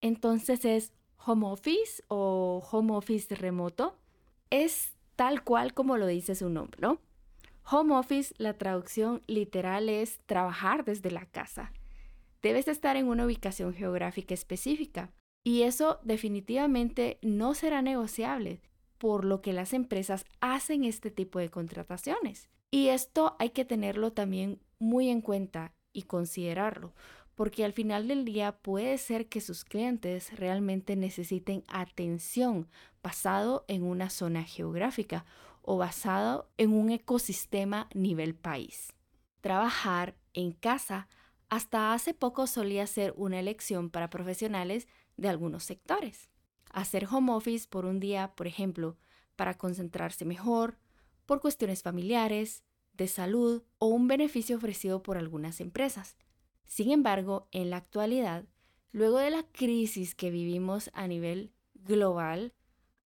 Entonces 0.00 0.64
es 0.64 0.92
home 1.28 1.46
office 1.46 2.02
o 2.08 2.66
home 2.70 2.94
office 2.94 3.34
remoto 3.34 3.96
es 4.50 4.94
tal 5.14 5.44
cual 5.44 5.74
como 5.74 5.98
lo 5.98 6.06
dice 6.06 6.34
su 6.34 6.48
nombre, 6.48 6.80
¿no? 6.80 7.00
Home 7.70 7.94
office, 7.94 8.34
la 8.38 8.54
traducción 8.54 9.22
literal 9.26 9.90
es 9.90 10.20
trabajar 10.24 10.86
desde 10.86 11.10
la 11.10 11.26
casa. 11.26 11.72
Debes 12.40 12.66
estar 12.66 12.96
en 12.96 13.08
una 13.08 13.26
ubicación 13.26 13.74
geográfica 13.74 14.32
específica 14.32 15.12
y 15.44 15.62
eso 15.62 16.00
definitivamente 16.02 17.18
no 17.20 17.52
será 17.52 17.82
negociable, 17.82 18.62
por 18.96 19.24
lo 19.24 19.42
que 19.42 19.52
las 19.52 19.74
empresas 19.74 20.24
hacen 20.40 20.84
este 20.84 21.10
tipo 21.10 21.38
de 21.38 21.50
contrataciones. 21.50 22.48
Y 22.70 22.88
esto 22.88 23.36
hay 23.38 23.50
que 23.50 23.64
tenerlo 23.64 24.12
también 24.12 24.60
muy 24.78 25.08
en 25.10 25.20
cuenta 25.20 25.74
y 25.92 26.02
considerarlo, 26.02 26.94
porque 27.38 27.64
al 27.64 27.72
final 27.72 28.08
del 28.08 28.24
día 28.24 28.50
puede 28.50 28.98
ser 28.98 29.28
que 29.28 29.40
sus 29.40 29.62
clientes 29.62 30.36
realmente 30.36 30.96
necesiten 30.96 31.62
atención 31.68 32.66
basado 33.00 33.64
en 33.68 33.84
una 33.84 34.10
zona 34.10 34.42
geográfica 34.42 35.24
o 35.62 35.76
basado 35.76 36.50
en 36.56 36.72
un 36.72 36.90
ecosistema 36.90 37.88
nivel 37.94 38.34
país. 38.34 38.92
Trabajar 39.40 40.16
en 40.34 40.50
casa 40.50 41.06
hasta 41.48 41.92
hace 41.92 42.12
poco 42.12 42.48
solía 42.48 42.88
ser 42.88 43.14
una 43.16 43.38
elección 43.38 43.88
para 43.88 44.10
profesionales 44.10 44.88
de 45.16 45.28
algunos 45.28 45.62
sectores. 45.62 46.30
Hacer 46.72 47.06
home 47.08 47.30
office 47.30 47.68
por 47.68 47.84
un 47.86 48.00
día, 48.00 48.32
por 48.34 48.48
ejemplo, 48.48 48.96
para 49.36 49.54
concentrarse 49.54 50.24
mejor, 50.24 50.76
por 51.24 51.40
cuestiones 51.40 51.84
familiares, 51.84 52.64
de 52.94 53.06
salud 53.06 53.62
o 53.78 53.86
un 53.86 54.08
beneficio 54.08 54.56
ofrecido 54.56 55.04
por 55.04 55.16
algunas 55.16 55.60
empresas. 55.60 56.16
Sin 56.68 56.92
embargo, 56.92 57.48
en 57.50 57.70
la 57.70 57.78
actualidad, 57.78 58.44
luego 58.92 59.18
de 59.18 59.30
la 59.30 59.42
crisis 59.42 60.14
que 60.14 60.30
vivimos 60.30 60.90
a 60.92 61.08
nivel 61.08 61.50
global, 61.74 62.52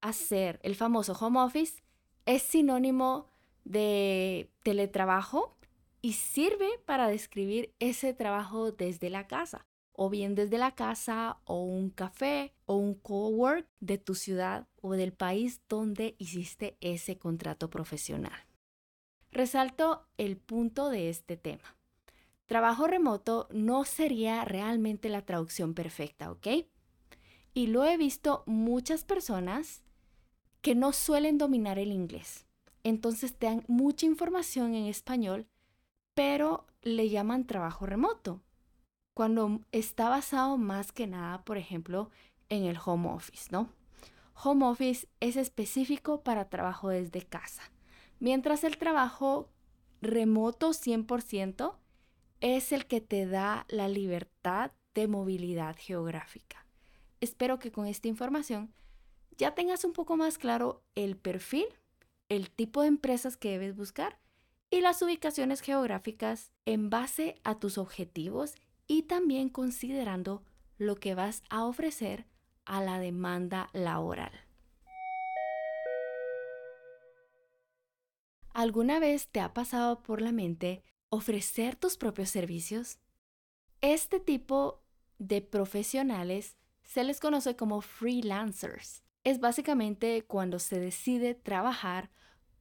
hacer 0.00 0.58
el 0.64 0.74
famoso 0.74 1.12
home 1.14 1.40
office 1.40 1.82
es 2.26 2.42
sinónimo 2.42 3.28
de 3.64 4.50
teletrabajo 4.64 5.56
y 6.00 6.14
sirve 6.14 6.68
para 6.84 7.06
describir 7.06 7.72
ese 7.78 8.12
trabajo 8.12 8.72
desde 8.72 9.08
la 9.08 9.28
casa, 9.28 9.66
o 9.92 10.10
bien 10.10 10.34
desde 10.34 10.58
la 10.58 10.74
casa 10.74 11.38
o 11.44 11.62
un 11.62 11.90
café 11.90 12.52
o 12.66 12.74
un 12.74 12.94
cowork 12.94 13.68
de 13.78 13.96
tu 13.98 14.16
ciudad 14.16 14.66
o 14.80 14.92
del 14.94 15.12
país 15.12 15.60
donde 15.68 16.16
hiciste 16.18 16.76
ese 16.80 17.16
contrato 17.16 17.70
profesional. 17.70 18.46
Resalto 19.30 20.08
el 20.18 20.36
punto 20.36 20.90
de 20.90 21.08
este 21.08 21.36
tema. 21.36 21.76
Trabajo 22.52 22.86
remoto 22.86 23.48
no 23.50 23.86
sería 23.86 24.44
realmente 24.44 25.08
la 25.08 25.22
traducción 25.22 25.72
perfecta, 25.72 26.30
¿ok? 26.30 26.48
Y 27.54 27.68
lo 27.68 27.82
he 27.82 27.96
visto 27.96 28.42
muchas 28.44 29.04
personas 29.04 29.82
que 30.60 30.74
no 30.74 30.92
suelen 30.92 31.38
dominar 31.38 31.78
el 31.78 31.90
inglés. 31.90 32.46
Entonces 32.82 33.34
te 33.38 33.46
dan 33.46 33.64
mucha 33.68 34.04
información 34.04 34.74
en 34.74 34.84
español, 34.84 35.46
pero 36.12 36.66
le 36.82 37.08
llaman 37.08 37.46
trabajo 37.46 37.86
remoto, 37.86 38.42
cuando 39.14 39.62
está 39.72 40.10
basado 40.10 40.58
más 40.58 40.92
que 40.92 41.06
nada, 41.06 41.46
por 41.46 41.56
ejemplo, 41.56 42.10
en 42.50 42.64
el 42.64 42.76
home 42.84 43.08
office, 43.08 43.48
¿no? 43.50 43.70
Home 44.44 44.66
office 44.66 45.08
es 45.20 45.36
específico 45.36 46.22
para 46.22 46.50
trabajo 46.50 46.90
desde 46.90 47.22
casa, 47.22 47.62
mientras 48.20 48.62
el 48.62 48.76
trabajo 48.76 49.48
remoto 50.02 50.74
100% 50.74 51.78
es 52.42 52.72
el 52.72 52.86
que 52.86 53.00
te 53.00 53.24
da 53.24 53.64
la 53.68 53.88
libertad 53.88 54.72
de 54.94 55.06
movilidad 55.06 55.76
geográfica. 55.78 56.66
Espero 57.20 57.60
que 57.60 57.70
con 57.70 57.86
esta 57.86 58.08
información 58.08 58.74
ya 59.38 59.54
tengas 59.54 59.84
un 59.84 59.92
poco 59.92 60.16
más 60.16 60.38
claro 60.38 60.82
el 60.96 61.16
perfil, 61.16 61.66
el 62.28 62.50
tipo 62.50 62.82
de 62.82 62.88
empresas 62.88 63.36
que 63.36 63.50
debes 63.50 63.76
buscar 63.76 64.18
y 64.70 64.80
las 64.80 65.00
ubicaciones 65.02 65.60
geográficas 65.60 66.50
en 66.66 66.90
base 66.90 67.36
a 67.44 67.60
tus 67.60 67.78
objetivos 67.78 68.56
y 68.88 69.02
también 69.02 69.48
considerando 69.48 70.42
lo 70.78 70.96
que 70.96 71.14
vas 71.14 71.44
a 71.48 71.64
ofrecer 71.64 72.26
a 72.64 72.82
la 72.82 72.98
demanda 72.98 73.70
laboral. 73.72 74.32
¿Alguna 78.52 78.98
vez 78.98 79.28
te 79.28 79.38
ha 79.38 79.54
pasado 79.54 80.02
por 80.02 80.20
la 80.20 80.32
mente 80.32 80.82
ofrecer 81.12 81.76
tus 81.76 81.98
propios 81.98 82.30
servicios. 82.30 82.98
Este 83.82 84.18
tipo 84.18 84.82
de 85.18 85.42
profesionales 85.42 86.56
se 86.84 87.04
les 87.04 87.20
conoce 87.20 87.54
como 87.54 87.82
freelancers. 87.82 89.02
Es 89.22 89.38
básicamente 89.38 90.24
cuando 90.26 90.58
se 90.58 90.80
decide 90.80 91.34
trabajar 91.34 92.10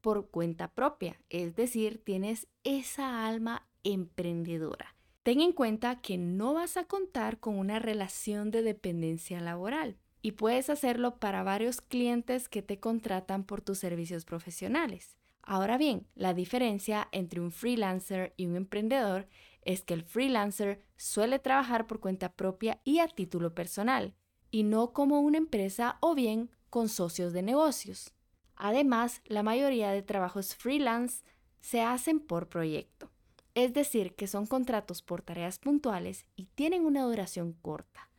por 0.01 0.29
cuenta 0.29 0.67
propia, 0.67 1.17
es 1.29 1.55
decir, 1.55 2.03
tienes 2.03 2.47
esa 2.65 3.25
alma 3.25 3.69
emprendedora. 3.85 4.97
Ten 5.23 5.39
en 5.39 5.53
cuenta 5.53 6.01
que 6.01 6.17
no 6.17 6.53
vas 6.53 6.75
a 6.75 6.83
contar 6.83 7.39
con 7.39 7.57
una 7.57 7.79
relación 7.79 8.51
de 8.51 8.63
dependencia 8.63 9.39
laboral 9.39 9.97
y 10.21 10.33
puedes 10.33 10.69
hacerlo 10.69 11.19
para 11.19 11.43
varios 11.43 11.79
clientes 11.79 12.49
que 12.49 12.61
te 12.61 12.81
contratan 12.81 13.45
por 13.45 13.61
tus 13.61 13.79
servicios 13.79 14.25
profesionales. 14.25 15.15
Ahora 15.43 15.77
bien, 15.77 16.07
la 16.15 16.33
diferencia 16.33 17.07
entre 17.11 17.41
un 17.41 17.51
freelancer 17.51 18.33
y 18.37 18.45
un 18.45 18.55
emprendedor 18.55 19.27
es 19.63 19.81
que 19.81 19.93
el 19.93 20.03
freelancer 20.03 20.83
suele 20.97 21.39
trabajar 21.39 21.87
por 21.87 21.99
cuenta 21.99 22.33
propia 22.33 22.79
y 22.83 22.99
a 22.99 23.07
título 23.07 23.53
personal, 23.53 24.13
y 24.51 24.63
no 24.63 24.93
como 24.93 25.19
una 25.19 25.37
empresa 25.37 25.97
o 26.01 26.13
bien 26.15 26.51
con 26.69 26.89
socios 26.89 27.33
de 27.33 27.41
negocios. 27.41 28.13
Además, 28.55 29.21
la 29.25 29.43
mayoría 29.43 29.91
de 29.91 30.03
trabajos 30.03 30.55
freelance 30.55 31.23
se 31.59 31.81
hacen 31.81 32.19
por 32.19 32.47
proyecto, 32.47 33.11
es 33.55 33.73
decir, 33.73 34.15
que 34.15 34.27
son 34.27 34.45
contratos 34.45 35.01
por 35.01 35.21
tareas 35.21 35.57
puntuales 35.57 36.25
y 36.35 36.45
tienen 36.45 36.85
una 36.85 37.03
duración 37.03 37.53
corta. 37.53 38.10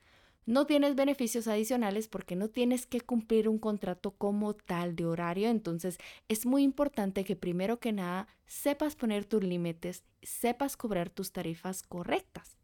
No 0.44 0.66
tienes 0.66 0.96
beneficios 0.96 1.46
adicionales 1.46 2.08
porque 2.08 2.34
no 2.34 2.48
tienes 2.48 2.86
que 2.86 3.00
cumplir 3.00 3.48
un 3.48 3.58
contrato 3.58 4.10
como 4.10 4.54
tal 4.54 4.96
de 4.96 5.06
horario, 5.06 5.48
entonces 5.48 5.98
es 6.28 6.46
muy 6.46 6.64
importante 6.64 7.22
que 7.22 7.36
primero 7.36 7.78
que 7.78 7.92
nada 7.92 8.26
sepas 8.46 8.96
poner 8.96 9.24
tus 9.24 9.44
límites, 9.44 10.02
sepas 10.22 10.76
cobrar 10.76 11.10
tus 11.10 11.30
tarifas 11.30 11.84
correctas, 11.84 12.58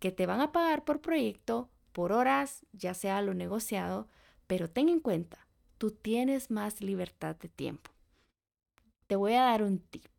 que 0.00 0.12
te 0.12 0.26
van 0.26 0.42
a 0.42 0.52
pagar 0.52 0.84
por 0.84 1.00
proyecto, 1.00 1.70
por 1.92 2.12
horas, 2.12 2.66
ya 2.72 2.92
sea 2.92 3.22
lo 3.22 3.32
negociado, 3.32 4.08
pero 4.46 4.68
ten 4.68 4.90
en 4.90 5.00
cuenta, 5.00 5.46
tú 5.78 5.92
tienes 5.92 6.50
más 6.50 6.82
libertad 6.82 7.36
de 7.36 7.48
tiempo. 7.48 7.90
Te 9.06 9.16
voy 9.16 9.32
a 9.32 9.44
dar 9.44 9.62
un 9.62 9.78
tip. 9.78 10.10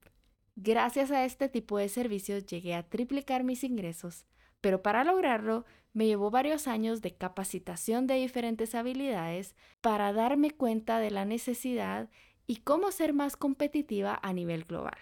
Gracias 0.55 1.11
a 1.11 1.25
este 1.25 1.49
tipo 1.49 1.77
de 1.77 1.89
servicios 1.89 2.45
llegué 2.45 2.73
a 2.73 2.87
triplicar 2.87 3.43
mis 3.43 3.63
ingresos 3.63 4.25
pero 4.65 4.81
para 4.81 5.03
lograrlo 5.03 5.63
me 5.93 6.07
llevó 6.07 6.31
varios 6.31 6.67
años 6.67 7.03
de 7.03 7.13
capacitación 7.13 8.07
de 8.07 8.15
diferentes 8.15 8.73
habilidades 8.73 9.53
para 9.79 10.11
darme 10.11 10.49
cuenta 10.49 10.97
de 10.97 11.11
la 11.11 11.23
necesidad 11.23 12.09
y 12.47 12.61
cómo 12.61 12.91
ser 12.91 13.13
más 13.13 13.37
competitiva 13.37 14.19
a 14.23 14.33
nivel 14.33 14.63
global. 14.63 14.97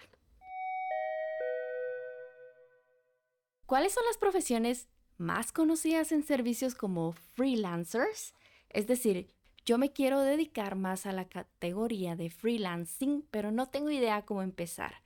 ¿Cuáles 3.64 3.94
son 3.94 4.04
las 4.04 4.18
profesiones 4.18 4.90
más 5.16 5.50
conocidas 5.50 6.12
en 6.12 6.24
servicios 6.24 6.74
como 6.74 7.12
freelancers? 7.12 8.34
Es 8.68 8.86
decir, 8.86 9.34
yo 9.64 9.78
me 9.78 9.94
quiero 9.94 10.20
dedicar 10.20 10.76
más 10.76 11.06
a 11.06 11.12
la 11.12 11.26
categoría 11.26 12.16
de 12.16 12.28
freelancing, 12.28 13.26
pero 13.30 13.50
no 13.50 13.70
tengo 13.70 13.88
idea 13.90 14.26
cómo 14.26 14.42
empezar. 14.42 14.96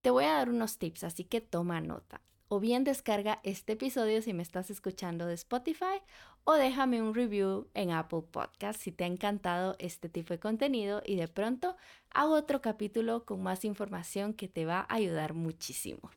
Te 0.00 0.10
voy 0.10 0.24
a 0.24 0.32
dar 0.32 0.48
unos 0.50 0.78
tips, 0.78 1.04
así 1.04 1.22
que 1.22 1.40
toma 1.40 1.80
nota 1.80 2.20
o 2.48 2.60
bien 2.60 2.84
descarga 2.84 3.40
este 3.42 3.72
episodio 3.74 4.20
si 4.22 4.32
me 4.32 4.42
estás 4.42 4.70
escuchando 4.70 5.26
de 5.26 5.34
Spotify 5.34 6.00
o 6.44 6.54
déjame 6.54 7.02
un 7.02 7.14
review 7.14 7.68
en 7.74 7.90
Apple 7.90 8.22
Podcast 8.30 8.80
si 8.80 8.92
te 8.92 9.04
ha 9.04 9.06
encantado 9.06 9.76
este 9.78 10.08
tipo 10.08 10.34
de 10.34 10.40
contenido 10.40 11.02
y 11.04 11.16
de 11.16 11.28
pronto 11.28 11.76
hago 12.10 12.34
otro 12.34 12.60
capítulo 12.60 13.24
con 13.24 13.42
más 13.42 13.64
información 13.64 14.34
que 14.34 14.48
te 14.48 14.66
va 14.66 14.80
a 14.80 14.94
ayudar 14.94 15.34
muchísimo. 15.34 16.10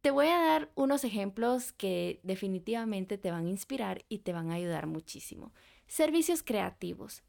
Te 0.00 0.10
voy 0.10 0.26
a 0.26 0.38
dar 0.38 0.70
unos 0.74 1.04
ejemplos 1.04 1.72
que 1.72 2.20
definitivamente 2.22 3.16
te 3.16 3.30
van 3.30 3.46
a 3.46 3.50
inspirar 3.50 4.04
y 4.10 4.18
te 4.18 4.34
van 4.34 4.50
a 4.50 4.54
ayudar 4.54 4.86
muchísimo. 4.86 5.54
Servicios 5.86 6.42
creativos. 6.42 7.22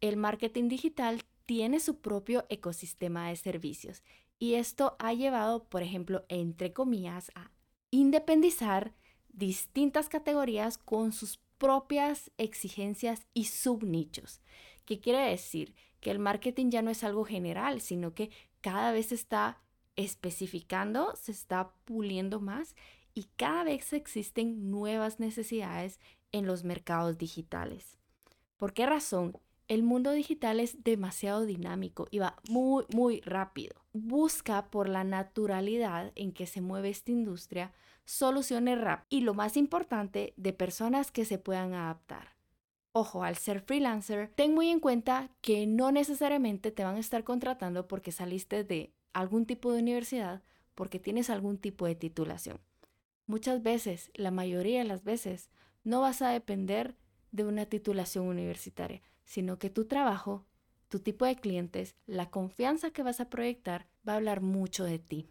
El 0.00 0.16
marketing 0.16 0.68
digital 0.68 1.22
tiene 1.44 1.80
su 1.80 2.00
propio 2.00 2.46
ecosistema 2.48 3.28
de 3.28 3.36
servicios 3.36 4.02
y 4.38 4.54
esto 4.54 4.96
ha 4.98 5.12
llevado, 5.14 5.64
por 5.64 5.82
ejemplo, 5.82 6.24
entre 6.28 6.72
comillas, 6.72 7.30
a 7.34 7.50
independizar 7.90 8.94
distintas 9.28 10.08
categorías 10.08 10.78
con 10.78 11.12
sus 11.12 11.38
propias 11.58 12.30
exigencias 12.38 13.26
y 13.32 13.44
subnichos. 13.44 14.40
¿Qué 14.84 15.00
quiere 15.00 15.30
decir? 15.30 15.74
Que 16.00 16.10
el 16.10 16.18
marketing 16.18 16.70
ya 16.70 16.82
no 16.82 16.90
es 16.90 17.04
algo 17.04 17.24
general, 17.24 17.80
sino 17.80 18.14
que 18.14 18.30
cada 18.60 18.92
vez 18.92 19.06
se 19.06 19.14
está 19.14 19.62
especificando, 19.96 21.14
se 21.16 21.32
está 21.32 21.72
puliendo 21.84 22.40
más 22.40 22.74
y 23.14 23.28
cada 23.36 23.64
vez 23.64 23.92
existen 23.92 24.70
nuevas 24.70 25.20
necesidades 25.20 26.00
en 26.32 26.46
los 26.46 26.64
mercados 26.64 27.16
digitales. 27.16 27.98
¿Por 28.56 28.72
qué 28.72 28.86
razón? 28.86 29.38
El 29.66 29.82
mundo 29.82 30.12
digital 30.12 30.60
es 30.60 30.84
demasiado 30.84 31.46
dinámico 31.46 32.06
y 32.10 32.18
va 32.18 32.36
muy, 32.50 32.84
muy 32.94 33.22
rápido. 33.22 33.74
Busca 33.94 34.66
por 34.66 34.90
la 34.90 35.04
naturalidad 35.04 36.12
en 36.16 36.32
que 36.32 36.46
se 36.46 36.60
mueve 36.60 36.90
esta 36.90 37.12
industria 37.12 37.72
soluciones 38.04 38.78
rápidas 38.78 39.06
y 39.08 39.22
lo 39.22 39.32
más 39.32 39.56
importante, 39.56 40.34
de 40.36 40.52
personas 40.52 41.10
que 41.10 41.24
se 41.24 41.38
puedan 41.38 41.72
adaptar. 41.72 42.34
Ojo, 42.92 43.24
al 43.24 43.36
ser 43.36 43.62
freelancer, 43.62 44.30
ten 44.34 44.52
muy 44.52 44.68
en 44.68 44.80
cuenta 44.80 45.30
que 45.40 45.66
no 45.66 45.90
necesariamente 45.90 46.70
te 46.70 46.84
van 46.84 46.96
a 46.96 47.00
estar 47.00 47.24
contratando 47.24 47.88
porque 47.88 48.12
saliste 48.12 48.64
de 48.64 48.92
algún 49.14 49.46
tipo 49.46 49.72
de 49.72 49.80
universidad, 49.80 50.42
porque 50.74 50.98
tienes 50.98 51.30
algún 51.30 51.56
tipo 51.56 51.86
de 51.86 51.94
titulación. 51.94 52.60
Muchas 53.26 53.62
veces, 53.62 54.10
la 54.12 54.30
mayoría 54.30 54.80
de 54.80 54.84
las 54.84 55.04
veces, 55.04 55.48
no 55.84 56.02
vas 56.02 56.20
a 56.20 56.28
depender 56.28 56.94
de 57.32 57.44
una 57.46 57.64
titulación 57.64 58.26
universitaria 58.26 59.00
sino 59.24 59.58
que 59.58 59.70
tu 59.70 59.86
trabajo, 59.86 60.46
tu 60.88 61.00
tipo 61.00 61.24
de 61.24 61.36
clientes, 61.36 61.96
la 62.06 62.30
confianza 62.30 62.90
que 62.90 63.02
vas 63.02 63.20
a 63.20 63.30
proyectar 63.30 63.88
va 64.06 64.12
a 64.12 64.16
hablar 64.16 64.40
mucho 64.40 64.84
de 64.84 64.98
ti. 64.98 65.28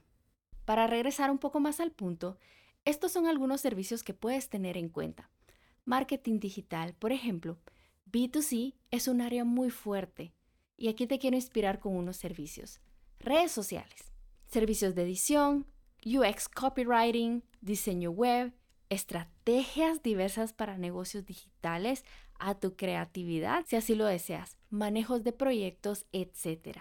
Para 0.65 0.87
regresar 0.87 1.31
un 1.31 1.37
poco 1.37 1.59
más 1.59 1.79
al 1.79 1.91
punto, 1.91 2.37
estos 2.85 3.11
son 3.11 3.27
algunos 3.27 3.61
servicios 3.61 4.03
que 4.03 4.13
puedes 4.13 4.49
tener 4.49 4.77
en 4.77 4.89
cuenta. 4.89 5.29
Marketing 5.85 6.39
digital, 6.39 6.93
por 6.95 7.11
ejemplo, 7.11 7.59
B2C 8.11 8.75
es 8.91 9.07
un 9.07 9.21
área 9.21 9.43
muy 9.43 9.69
fuerte 9.69 10.33
y 10.77 10.87
aquí 10.87 11.07
te 11.07 11.19
quiero 11.19 11.35
inspirar 11.35 11.79
con 11.79 11.95
unos 11.95 12.17
servicios. 12.17 12.81
Redes 13.19 13.51
sociales, 13.51 14.11
servicios 14.45 14.95
de 14.95 15.03
edición, 15.03 15.65
UX 16.05 16.49
copywriting, 16.49 17.43
diseño 17.61 18.11
web, 18.11 18.53
estrategias 18.89 20.03
diversas 20.03 20.53
para 20.53 20.77
negocios 20.77 21.25
digitales, 21.25 22.03
a 22.43 22.55
tu 22.55 22.75
creatividad, 22.75 23.65
si 23.65 23.77
así 23.77 23.95
lo 23.95 24.05
deseas, 24.05 24.57
manejos 24.69 25.23
de 25.23 25.31
proyectos, 25.31 26.05
etc. 26.11 26.77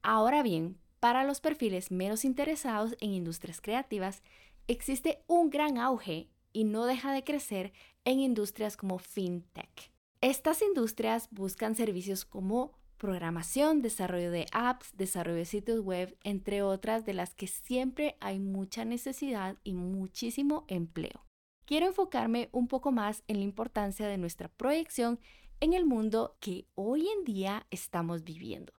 Ahora 0.00 0.42
bien, 0.42 0.78
para 1.00 1.24
los 1.24 1.40
perfiles 1.40 1.90
menos 1.90 2.24
interesados 2.24 2.96
en 3.00 3.10
industrias 3.10 3.60
creativas, 3.60 4.22
existe 4.68 5.24
un 5.26 5.50
gran 5.50 5.78
auge 5.78 6.28
y 6.52 6.64
no 6.64 6.86
deja 6.86 7.12
de 7.12 7.24
crecer 7.24 7.72
en 8.04 8.20
industrias 8.20 8.76
como 8.76 8.98
fintech. 8.98 9.90
Estas 10.20 10.62
industrias 10.62 11.28
buscan 11.32 11.74
servicios 11.74 12.24
como 12.24 12.72
programación, 12.96 13.82
desarrollo 13.82 14.30
de 14.30 14.46
apps, 14.52 14.96
desarrollo 14.96 15.38
de 15.38 15.46
sitios 15.46 15.80
web, 15.80 16.16
entre 16.22 16.62
otras 16.62 17.04
de 17.04 17.14
las 17.14 17.34
que 17.34 17.48
siempre 17.48 18.16
hay 18.20 18.38
mucha 18.38 18.84
necesidad 18.84 19.56
y 19.64 19.74
muchísimo 19.74 20.64
empleo 20.68 21.24
quiero 21.72 21.86
enfocarme 21.86 22.50
un 22.52 22.68
poco 22.68 22.92
más 22.92 23.24
en 23.28 23.38
la 23.38 23.44
importancia 23.44 24.06
de 24.06 24.18
nuestra 24.18 24.48
proyección 24.48 25.18
en 25.58 25.72
el 25.72 25.86
mundo 25.86 26.36
que 26.38 26.66
hoy 26.74 27.08
en 27.08 27.24
día 27.24 27.66
estamos 27.70 28.24
viviendo. 28.24 28.74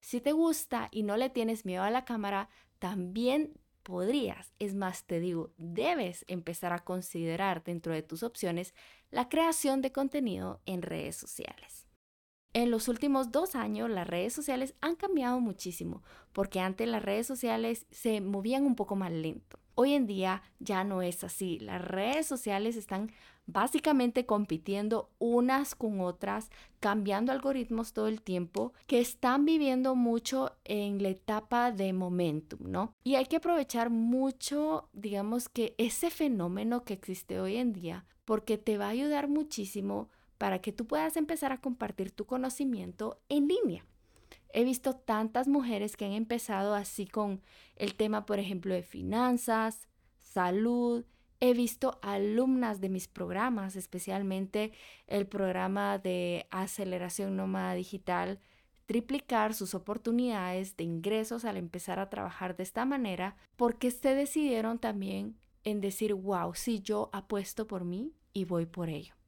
Si 0.00 0.20
te 0.20 0.32
gusta 0.32 0.88
y 0.90 1.04
no 1.04 1.16
le 1.16 1.30
tienes 1.30 1.64
miedo 1.64 1.84
a 1.84 1.90
la 1.90 2.04
cámara, 2.04 2.48
también 2.80 3.54
podrías, 3.84 4.52
es 4.58 4.74
más, 4.74 5.04
te 5.04 5.20
digo, 5.20 5.52
debes 5.58 6.24
empezar 6.26 6.72
a 6.72 6.82
considerar 6.82 7.62
dentro 7.62 7.94
de 7.94 8.02
tus 8.02 8.24
opciones 8.24 8.74
la 9.12 9.28
creación 9.28 9.80
de 9.80 9.92
contenido 9.92 10.60
en 10.66 10.82
redes 10.82 11.14
sociales. 11.14 11.86
En 12.52 12.72
los 12.72 12.88
últimos 12.88 13.30
dos 13.30 13.54
años 13.54 13.88
las 13.88 14.08
redes 14.08 14.32
sociales 14.32 14.74
han 14.80 14.96
cambiado 14.96 15.38
muchísimo, 15.40 16.02
porque 16.32 16.58
antes 16.58 16.88
las 16.88 17.02
redes 17.02 17.26
sociales 17.26 17.86
se 17.92 18.20
movían 18.20 18.64
un 18.64 18.74
poco 18.74 18.96
más 18.96 19.12
lento. 19.12 19.58
Hoy 19.76 19.94
en 19.94 20.06
día 20.06 20.42
ya 20.58 20.82
no 20.82 21.00
es 21.00 21.22
así. 21.22 21.60
Las 21.60 21.80
redes 21.80 22.26
sociales 22.26 22.74
están 22.74 23.12
básicamente 23.46 24.26
compitiendo 24.26 25.10
unas 25.18 25.76
con 25.76 26.00
otras, 26.00 26.50
cambiando 26.80 27.30
algoritmos 27.30 27.92
todo 27.92 28.08
el 28.08 28.20
tiempo, 28.20 28.72
que 28.86 29.00
están 29.00 29.44
viviendo 29.44 29.94
mucho 29.94 30.52
en 30.64 31.02
la 31.02 31.10
etapa 31.10 31.70
de 31.70 31.92
momentum, 31.92 32.60
¿no? 32.68 32.94
Y 33.04 33.14
hay 33.14 33.26
que 33.26 33.36
aprovechar 33.36 33.90
mucho, 33.90 34.88
digamos 34.92 35.48
que 35.48 35.74
ese 35.78 36.10
fenómeno 36.10 36.84
que 36.84 36.94
existe 36.94 37.40
hoy 37.40 37.56
en 37.56 37.72
día, 37.72 38.06
porque 38.24 38.58
te 38.58 38.76
va 38.76 38.86
a 38.86 38.90
ayudar 38.90 39.28
muchísimo 39.28 40.10
para 40.40 40.62
que 40.62 40.72
tú 40.72 40.86
puedas 40.86 41.18
empezar 41.18 41.52
a 41.52 41.60
compartir 41.60 42.12
tu 42.12 42.24
conocimiento 42.24 43.20
en 43.28 43.46
línea. 43.46 43.84
He 44.54 44.64
visto 44.64 44.96
tantas 44.96 45.48
mujeres 45.48 45.98
que 45.98 46.06
han 46.06 46.12
empezado 46.12 46.74
así 46.74 47.06
con 47.06 47.42
el 47.76 47.94
tema, 47.94 48.24
por 48.24 48.38
ejemplo, 48.38 48.72
de 48.72 48.82
finanzas, 48.82 49.86
salud. 50.18 51.04
He 51.40 51.52
visto 51.52 51.98
alumnas 52.00 52.80
de 52.80 52.88
mis 52.88 53.06
programas, 53.06 53.76
especialmente 53.76 54.72
el 55.06 55.26
programa 55.26 55.98
de 55.98 56.46
aceleración 56.50 57.36
nómada 57.36 57.74
digital, 57.74 58.40
triplicar 58.86 59.52
sus 59.52 59.74
oportunidades 59.74 60.74
de 60.78 60.84
ingresos 60.84 61.44
al 61.44 61.58
empezar 61.58 61.98
a 61.98 62.08
trabajar 62.08 62.56
de 62.56 62.62
esta 62.62 62.86
manera, 62.86 63.36
porque 63.56 63.90
se 63.90 64.14
decidieron 64.14 64.78
también 64.78 65.36
en 65.64 65.82
decir, 65.82 66.14
wow, 66.14 66.54
si 66.54 66.80
yo 66.80 67.10
apuesto 67.12 67.66
por 67.66 67.84
mí 67.84 68.14
y 68.32 68.46
voy 68.46 68.64
por 68.64 68.88
ello. 68.88 69.19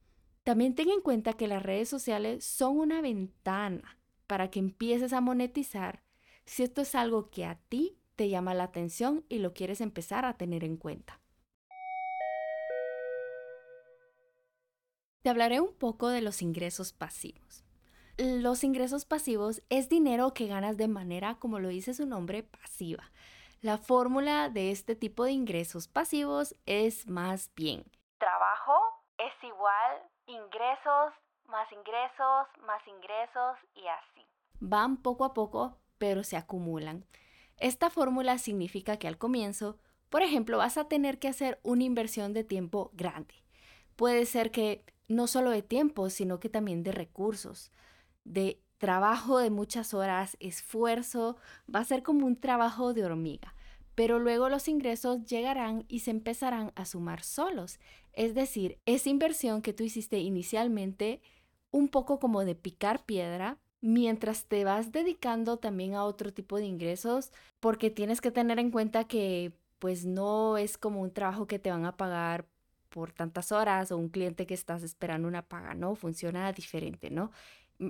También 0.45 0.75
ten 0.75 0.91
en 0.91 1.01
cuenta 1.01 1.35
que 1.35 1.47
las 1.47 1.63
redes 1.63 1.89
sociales 1.89 2.45
son 2.45 2.79
una 2.79 3.01
ventana 3.01 3.99
para 4.27 4.51
que 4.51 4.59
empieces 4.59 5.13
a 5.13 5.21
monetizar 5.21 6.03
si 6.45 6.65
esto 6.65 6.81
es 6.81 6.95
algo 6.95 7.31
que 7.31 7.45
a 7.45 7.57
ti 7.69 7.99
te 8.17 8.29
llama 8.29 8.55
la 8.55 8.65
atención 8.65 9.25
y 9.29 9.39
lo 9.39 9.55
quieres 9.55 9.81
empezar 9.81 10.25
a 10.25 10.37
tener 10.37 10.65
en 10.65 10.77
cuenta. 10.77 11.21
Te 15.23 15.31
hablaré 15.31 15.61
un 15.61 15.73
poco 15.73 16.09
de 16.09 16.21
los 16.21 16.43
ingresos 16.43 16.93
pasivos. 16.93 17.65
Los 18.19 18.65
ingresos 18.65 19.05
pasivos 19.05 19.63
es 19.69 19.89
dinero 19.89 20.35
que 20.35 20.49
ganas 20.49 20.77
de 20.77 20.89
manera, 20.89 21.37
como 21.37 21.61
lo 21.61 21.69
dice 21.69 21.95
su 21.95 22.07
nombre, 22.07 22.43
pasiva. 22.43 23.13
La 23.61 23.79
fórmula 23.79 24.49
de 24.49 24.73
este 24.73 24.97
tipo 24.97 25.25
de 25.25 25.31
ingresos 25.31 25.87
pasivos 25.87 26.57
es 26.67 27.07
más 27.07 27.53
bien 27.55 27.85
trabajo 28.23 29.03
es 29.19 29.33
igual 29.43 30.12
ingresos 30.33 31.13
más 31.49 31.71
ingresos 31.71 32.47
más 32.67 32.83
ingresos 32.87 33.59
y 33.75 33.87
así. 33.87 34.27
Van 34.61 34.97
poco 34.97 35.25
a 35.25 35.35
poco, 35.35 35.79
pero 35.99 36.25
se 36.25 36.37
acumulan. 36.37 37.05
Esta 37.59 37.91
fórmula 37.91 38.39
significa 38.39 38.97
que 38.97 39.07
al 39.07 39.19
comienzo, 39.19 39.79
por 40.09 40.23
ejemplo, 40.23 40.59
vas 40.59 40.79
a 40.79 40.89
tener 40.89 41.19
que 41.19 41.29
hacer 41.29 41.61
una 41.63 41.85
inversión 41.85 42.33
de 42.33 42.45
tiempo 42.45 42.91
grande. 42.95 43.35
Puede 43.97 44.27
ser 44.27 44.51
que 44.51 44.85
no 45.09 45.27
solo 45.27 45.51
de 45.51 45.63
tiempo, 45.63 46.11
sino 46.11 46.41
que 46.41 46.49
también 46.49 46.83
de 46.83 46.93
recursos, 46.93 47.71
de 48.25 48.61
trabajo 48.79 49.39
de 49.39 49.51
muchas 49.51 49.95
horas, 49.95 50.37
esfuerzo, 50.41 51.37
va 51.73 51.81
a 51.81 51.85
ser 51.85 52.03
como 52.03 52.27
un 52.27 52.41
trabajo 52.41 52.95
de 52.95 53.05
hormiga. 53.05 53.55
Pero 53.95 54.19
luego 54.19 54.49
los 54.49 54.69
ingresos 54.69 55.25
llegarán 55.25 55.85
y 55.89 56.01
se 56.01 56.11
empezarán 56.11 56.73
a 56.75 56.85
sumar 56.85 57.23
solos. 57.23 57.79
Es 58.13 58.35
decir, 58.35 58.79
esa 58.87 59.11
inversión 59.11 59.63
que 59.63 59.73
tú 59.73 59.85
hiciste 59.85 60.19
inicialmente, 60.19 61.21
un 61.71 61.89
poco 61.89 62.19
como 62.19 62.45
de 62.45 62.55
picar 62.55 63.05
piedra, 63.05 63.59
mientras 63.81 64.47
te 64.47 64.65
vas 64.65 64.93
dedicando 64.93 65.59
también 65.59 65.95
a 65.95 66.05
otro 66.05 66.33
tipo 66.33 66.57
de 66.57 66.67
ingresos, 66.67 67.33
porque 67.61 67.91
tienes 67.91 68.21
que 68.21 68.31
tener 68.31 68.59
en 68.59 68.71
cuenta 68.71 69.05
que 69.05 69.53
pues 69.79 70.05
no 70.05 70.59
es 70.59 70.79
como 70.79 71.01
un 71.01 71.11
trabajo 71.11 71.47
que 71.47 71.59
te 71.59 71.71
van 71.71 71.85
a 71.85 71.97
pagar 71.97 72.47
por 72.89 73.13
tantas 73.13 73.51
horas 73.53 73.91
o 73.91 73.97
un 73.97 74.11
cliente 74.11 74.47
que 74.47 74.55
estás 74.55 74.83
esperando 74.83 75.27
una 75.27 75.43
paga, 75.43 75.75
¿no? 75.75 75.97
Funciona 75.97 76.53
diferente, 76.53 77.11
¿no? 77.11 77.33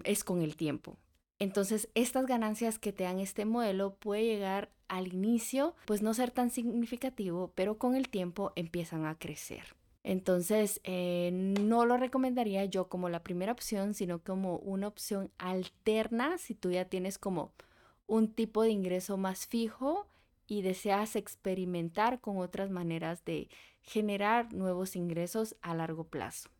es 0.04 0.24
con 0.24 0.42
el 0.42 0.56
tiempo. 0.56 0.96
Entonces, 1.42 1.88
estas 1.96 2.26
ganancias 2.26 2.78
que 2.78 2.92
te 2.92 3.02
dan 3.02 3.18
este 3.18 3.44
modelo 3.44 3.96
puede 3.96 4.22
llegar 4.22 4.70
al 4.86 5.12
inicio, 5.12 5.74
pues 5.86 6.00
no 6.00 6.14
ser 6.14 6.30
tan 6.30 6.50
significativo, 6.50 7.50
pero 7.56 7.78
con 7.78 7.96
el 7.96 8.08
tiempo 8.10 8.52
empiezan 8.54 9.06
a 9.06 9.18
crecer. 9.18 9.74
Entonces, 10.04 10.80
eh, 10.84 11.30
no 11.32 11.84
lo 11.84 11.96
recomendaría 11.96 12.64
yo 12.66 12.88
como 12.88 13.08
la 13.08 13.24
primera 13.24 13.50
opción, 13.50 13.92
sino 13.94 14.20
como 14.20 14.58
una 14.58 14.86
opción 14.86 15.32
alterna 15.38 16.38
si 16.38 16.54
tú 16.54 16.70
ya 16.70 16.84
tienes 16.84 17.18
como 17.18 17.52
un 18.06 18.32
tipo 18.32 18.62
de 18.62 18.70
ingreso 18.70 19.16
más 19.16 19.48
fijo 19.48 20.06
y 20.46 20.62
deseas 20.62 21.16
experimentar 21.16 22.20
con 22.20 22.38
otras 22.38 22.70
maneras 22.70 23.24
de 23.24 23.48
generar 23.80 24.54
nuevos 24.54 24.94
ingresos 24.94 25.56
a 25.60 25.74
largo 25.74 26.04
plazo. 26.04 26.50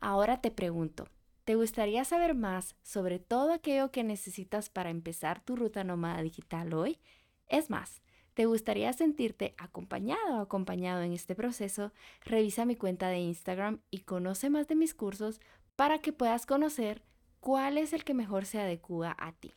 Ahora 0.00 0.40
te 0.40 0.52
pregunto, 0.52 1.08
¿Te 1.46 1.54
gustaría 1.54 2.04
saber 2.04 2.34
más 2.34 2.74
sobre 2.82 3.20
todo 3.20 3.52
aquello 3.52 3.92
que 3.92 4.02
necesitas 4.02 4.68
para 4.68 4.90
empezar 4.90 5.40
tu 5.44 5.54
ruta 5.54 5.84
nómada 5.84 6.20
digital 6.20 6.74
hoy? 6.74 6.98
Es 7.46 7.70
más, 7.70 8.02
¿te 8.34 8.46
gustaría 8.46 8.92
sentirte 8.92 9.54
acompañado 9.56 10.38
o 10.38 10.40
acompañado 10.40 11.02
en 11.02 11.12
este 11.12 11.36
proceso? 11.36 11.92
Revisa 12.24 12.64
mi 12.64 12.74
cuenta 12.74 13.10
de 13.10 13.20
Instagram 13.20 13.78
y 13.92 14.00
conoce 14.00 14.50
más 14.50 14.66
de 14.66 14.74
mis 14.74 14.92
cursos 14.92 15.40
para 15.76 16.00
que 16.00 16.12
puedas 16.12 16.46
conocer 16.46 17.04
cuál 17.38 17.78
es 17.78 17.92
el 17.92 18.02
que 18.02 18.12
mejor 18.12 18.44
se 18.44 18.58
adecua 18.58 19.14
a 19.16 19.30
ti. 19.30 19.54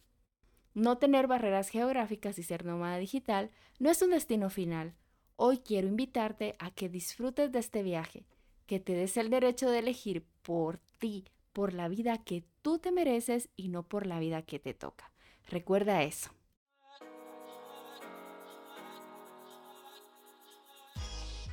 No 0.75 0.99
tener 0.99 1.25
barreras 1.25 1.69
geográficas 1.69 2.37
y 2.37 2.43
ser 2.43 2.65
nómada 2.65 2.99
digital 2.99 3.49
no 3.79 3.89
es 3.89 3.99
un 4.03 4.11
destino 4.11 4.51
final. 4.51 4.93
Hoy 5.37 5.57
quiero 5.57 5.87
invitarte 5.87 6.55
a 6.59 6.69
que 6.69 6.87
disfrutes 6.87 7.51
de 7.51 7.57
este 7.57 7.81
viaje, 7.81 8.27
que 8.67 8.79
te 8.79 8.93
des 8.93 9.17
el 9.17 9.31
derecho 9.31 9.71
de 9.71 9.79
elegir 9.79 10.27
por 10.43 10.77
ti 10.99 11.25
por 11.53 11.73
la 11.73 11.87
vida 11.87 12.23
que 12.23 12.43
tú 12.61 12.79
te 12.79 12.91
mereces 12.91 13.49
y 13.55 13.69
no 13.69 13.87
por 13.87 14.05
la 14.05 14.19
vida 14.19 14.41
que 14.41 14.59
te 14.59 14.73
toca. 14.73 15.11
Recuerda 15.47 16.03
eso. 16.03 16.31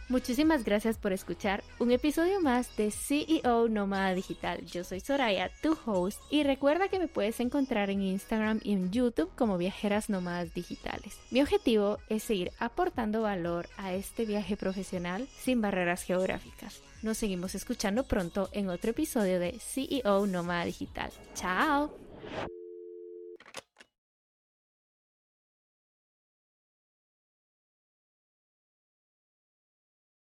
Muchísimas 0.09 0.63
gracias 0.63 0.99
por 0.99 1.13
escuchar 1.13 1.65
un 1.81 1.91
episodio 1.91 2.41
más 2.41 2.77
de 2.77 2.93
CEO 2.93 3.69
Nómada 3.69 4.15
Digital. 4.15 4.65
Yo 4.65 4.85
soy 4.85 5.01
Soraya, 5.01 5.51
tu 5.63 5.77
host, 5.85 6.21
y 6.31 6.45
recuerda 6.45 6.87
que 6.87 7.01
me 7.01 7.09
puedes 7.09 7.41
encontrar 7.41 7.91
en 7.91 8.03
Instagram 8.03 8.61
y 8.63 8.75
en 8.75 8.93
YouTube 8.93 9.31
como 9.37 9.59
Viajeras 9.59 10.09
Nómadas 10.09 10.55
Digitales. 10.55 11.19
Mi 11.33 11.43
objetivo 11.43 11.99
es 12.09 12.23
seguir 12.23 12.53
aportando 12.61 13.23
valor 13.23 13.69
a 13.79 13.95
este 13.95 14.27
viaje 14.27 14.57
profesional 14.57 15.27
sin 15.37 15.61
barreras 15.61 16.05
geográficas. 16.05 16.83
Nos 17.03 17.19
seguimos 17.19 17.57
escuchando 17.57 18.05
pronto 18.05 18.49
en 18.53 18.69
otro 18.69 18.93
episodio 18.93 19.41
de 19.41 19.59
CEO 19.59 20.25
Nómada 20.29 20.67
Digital. 20.67 21.11
¡Chao! 21.35 21.93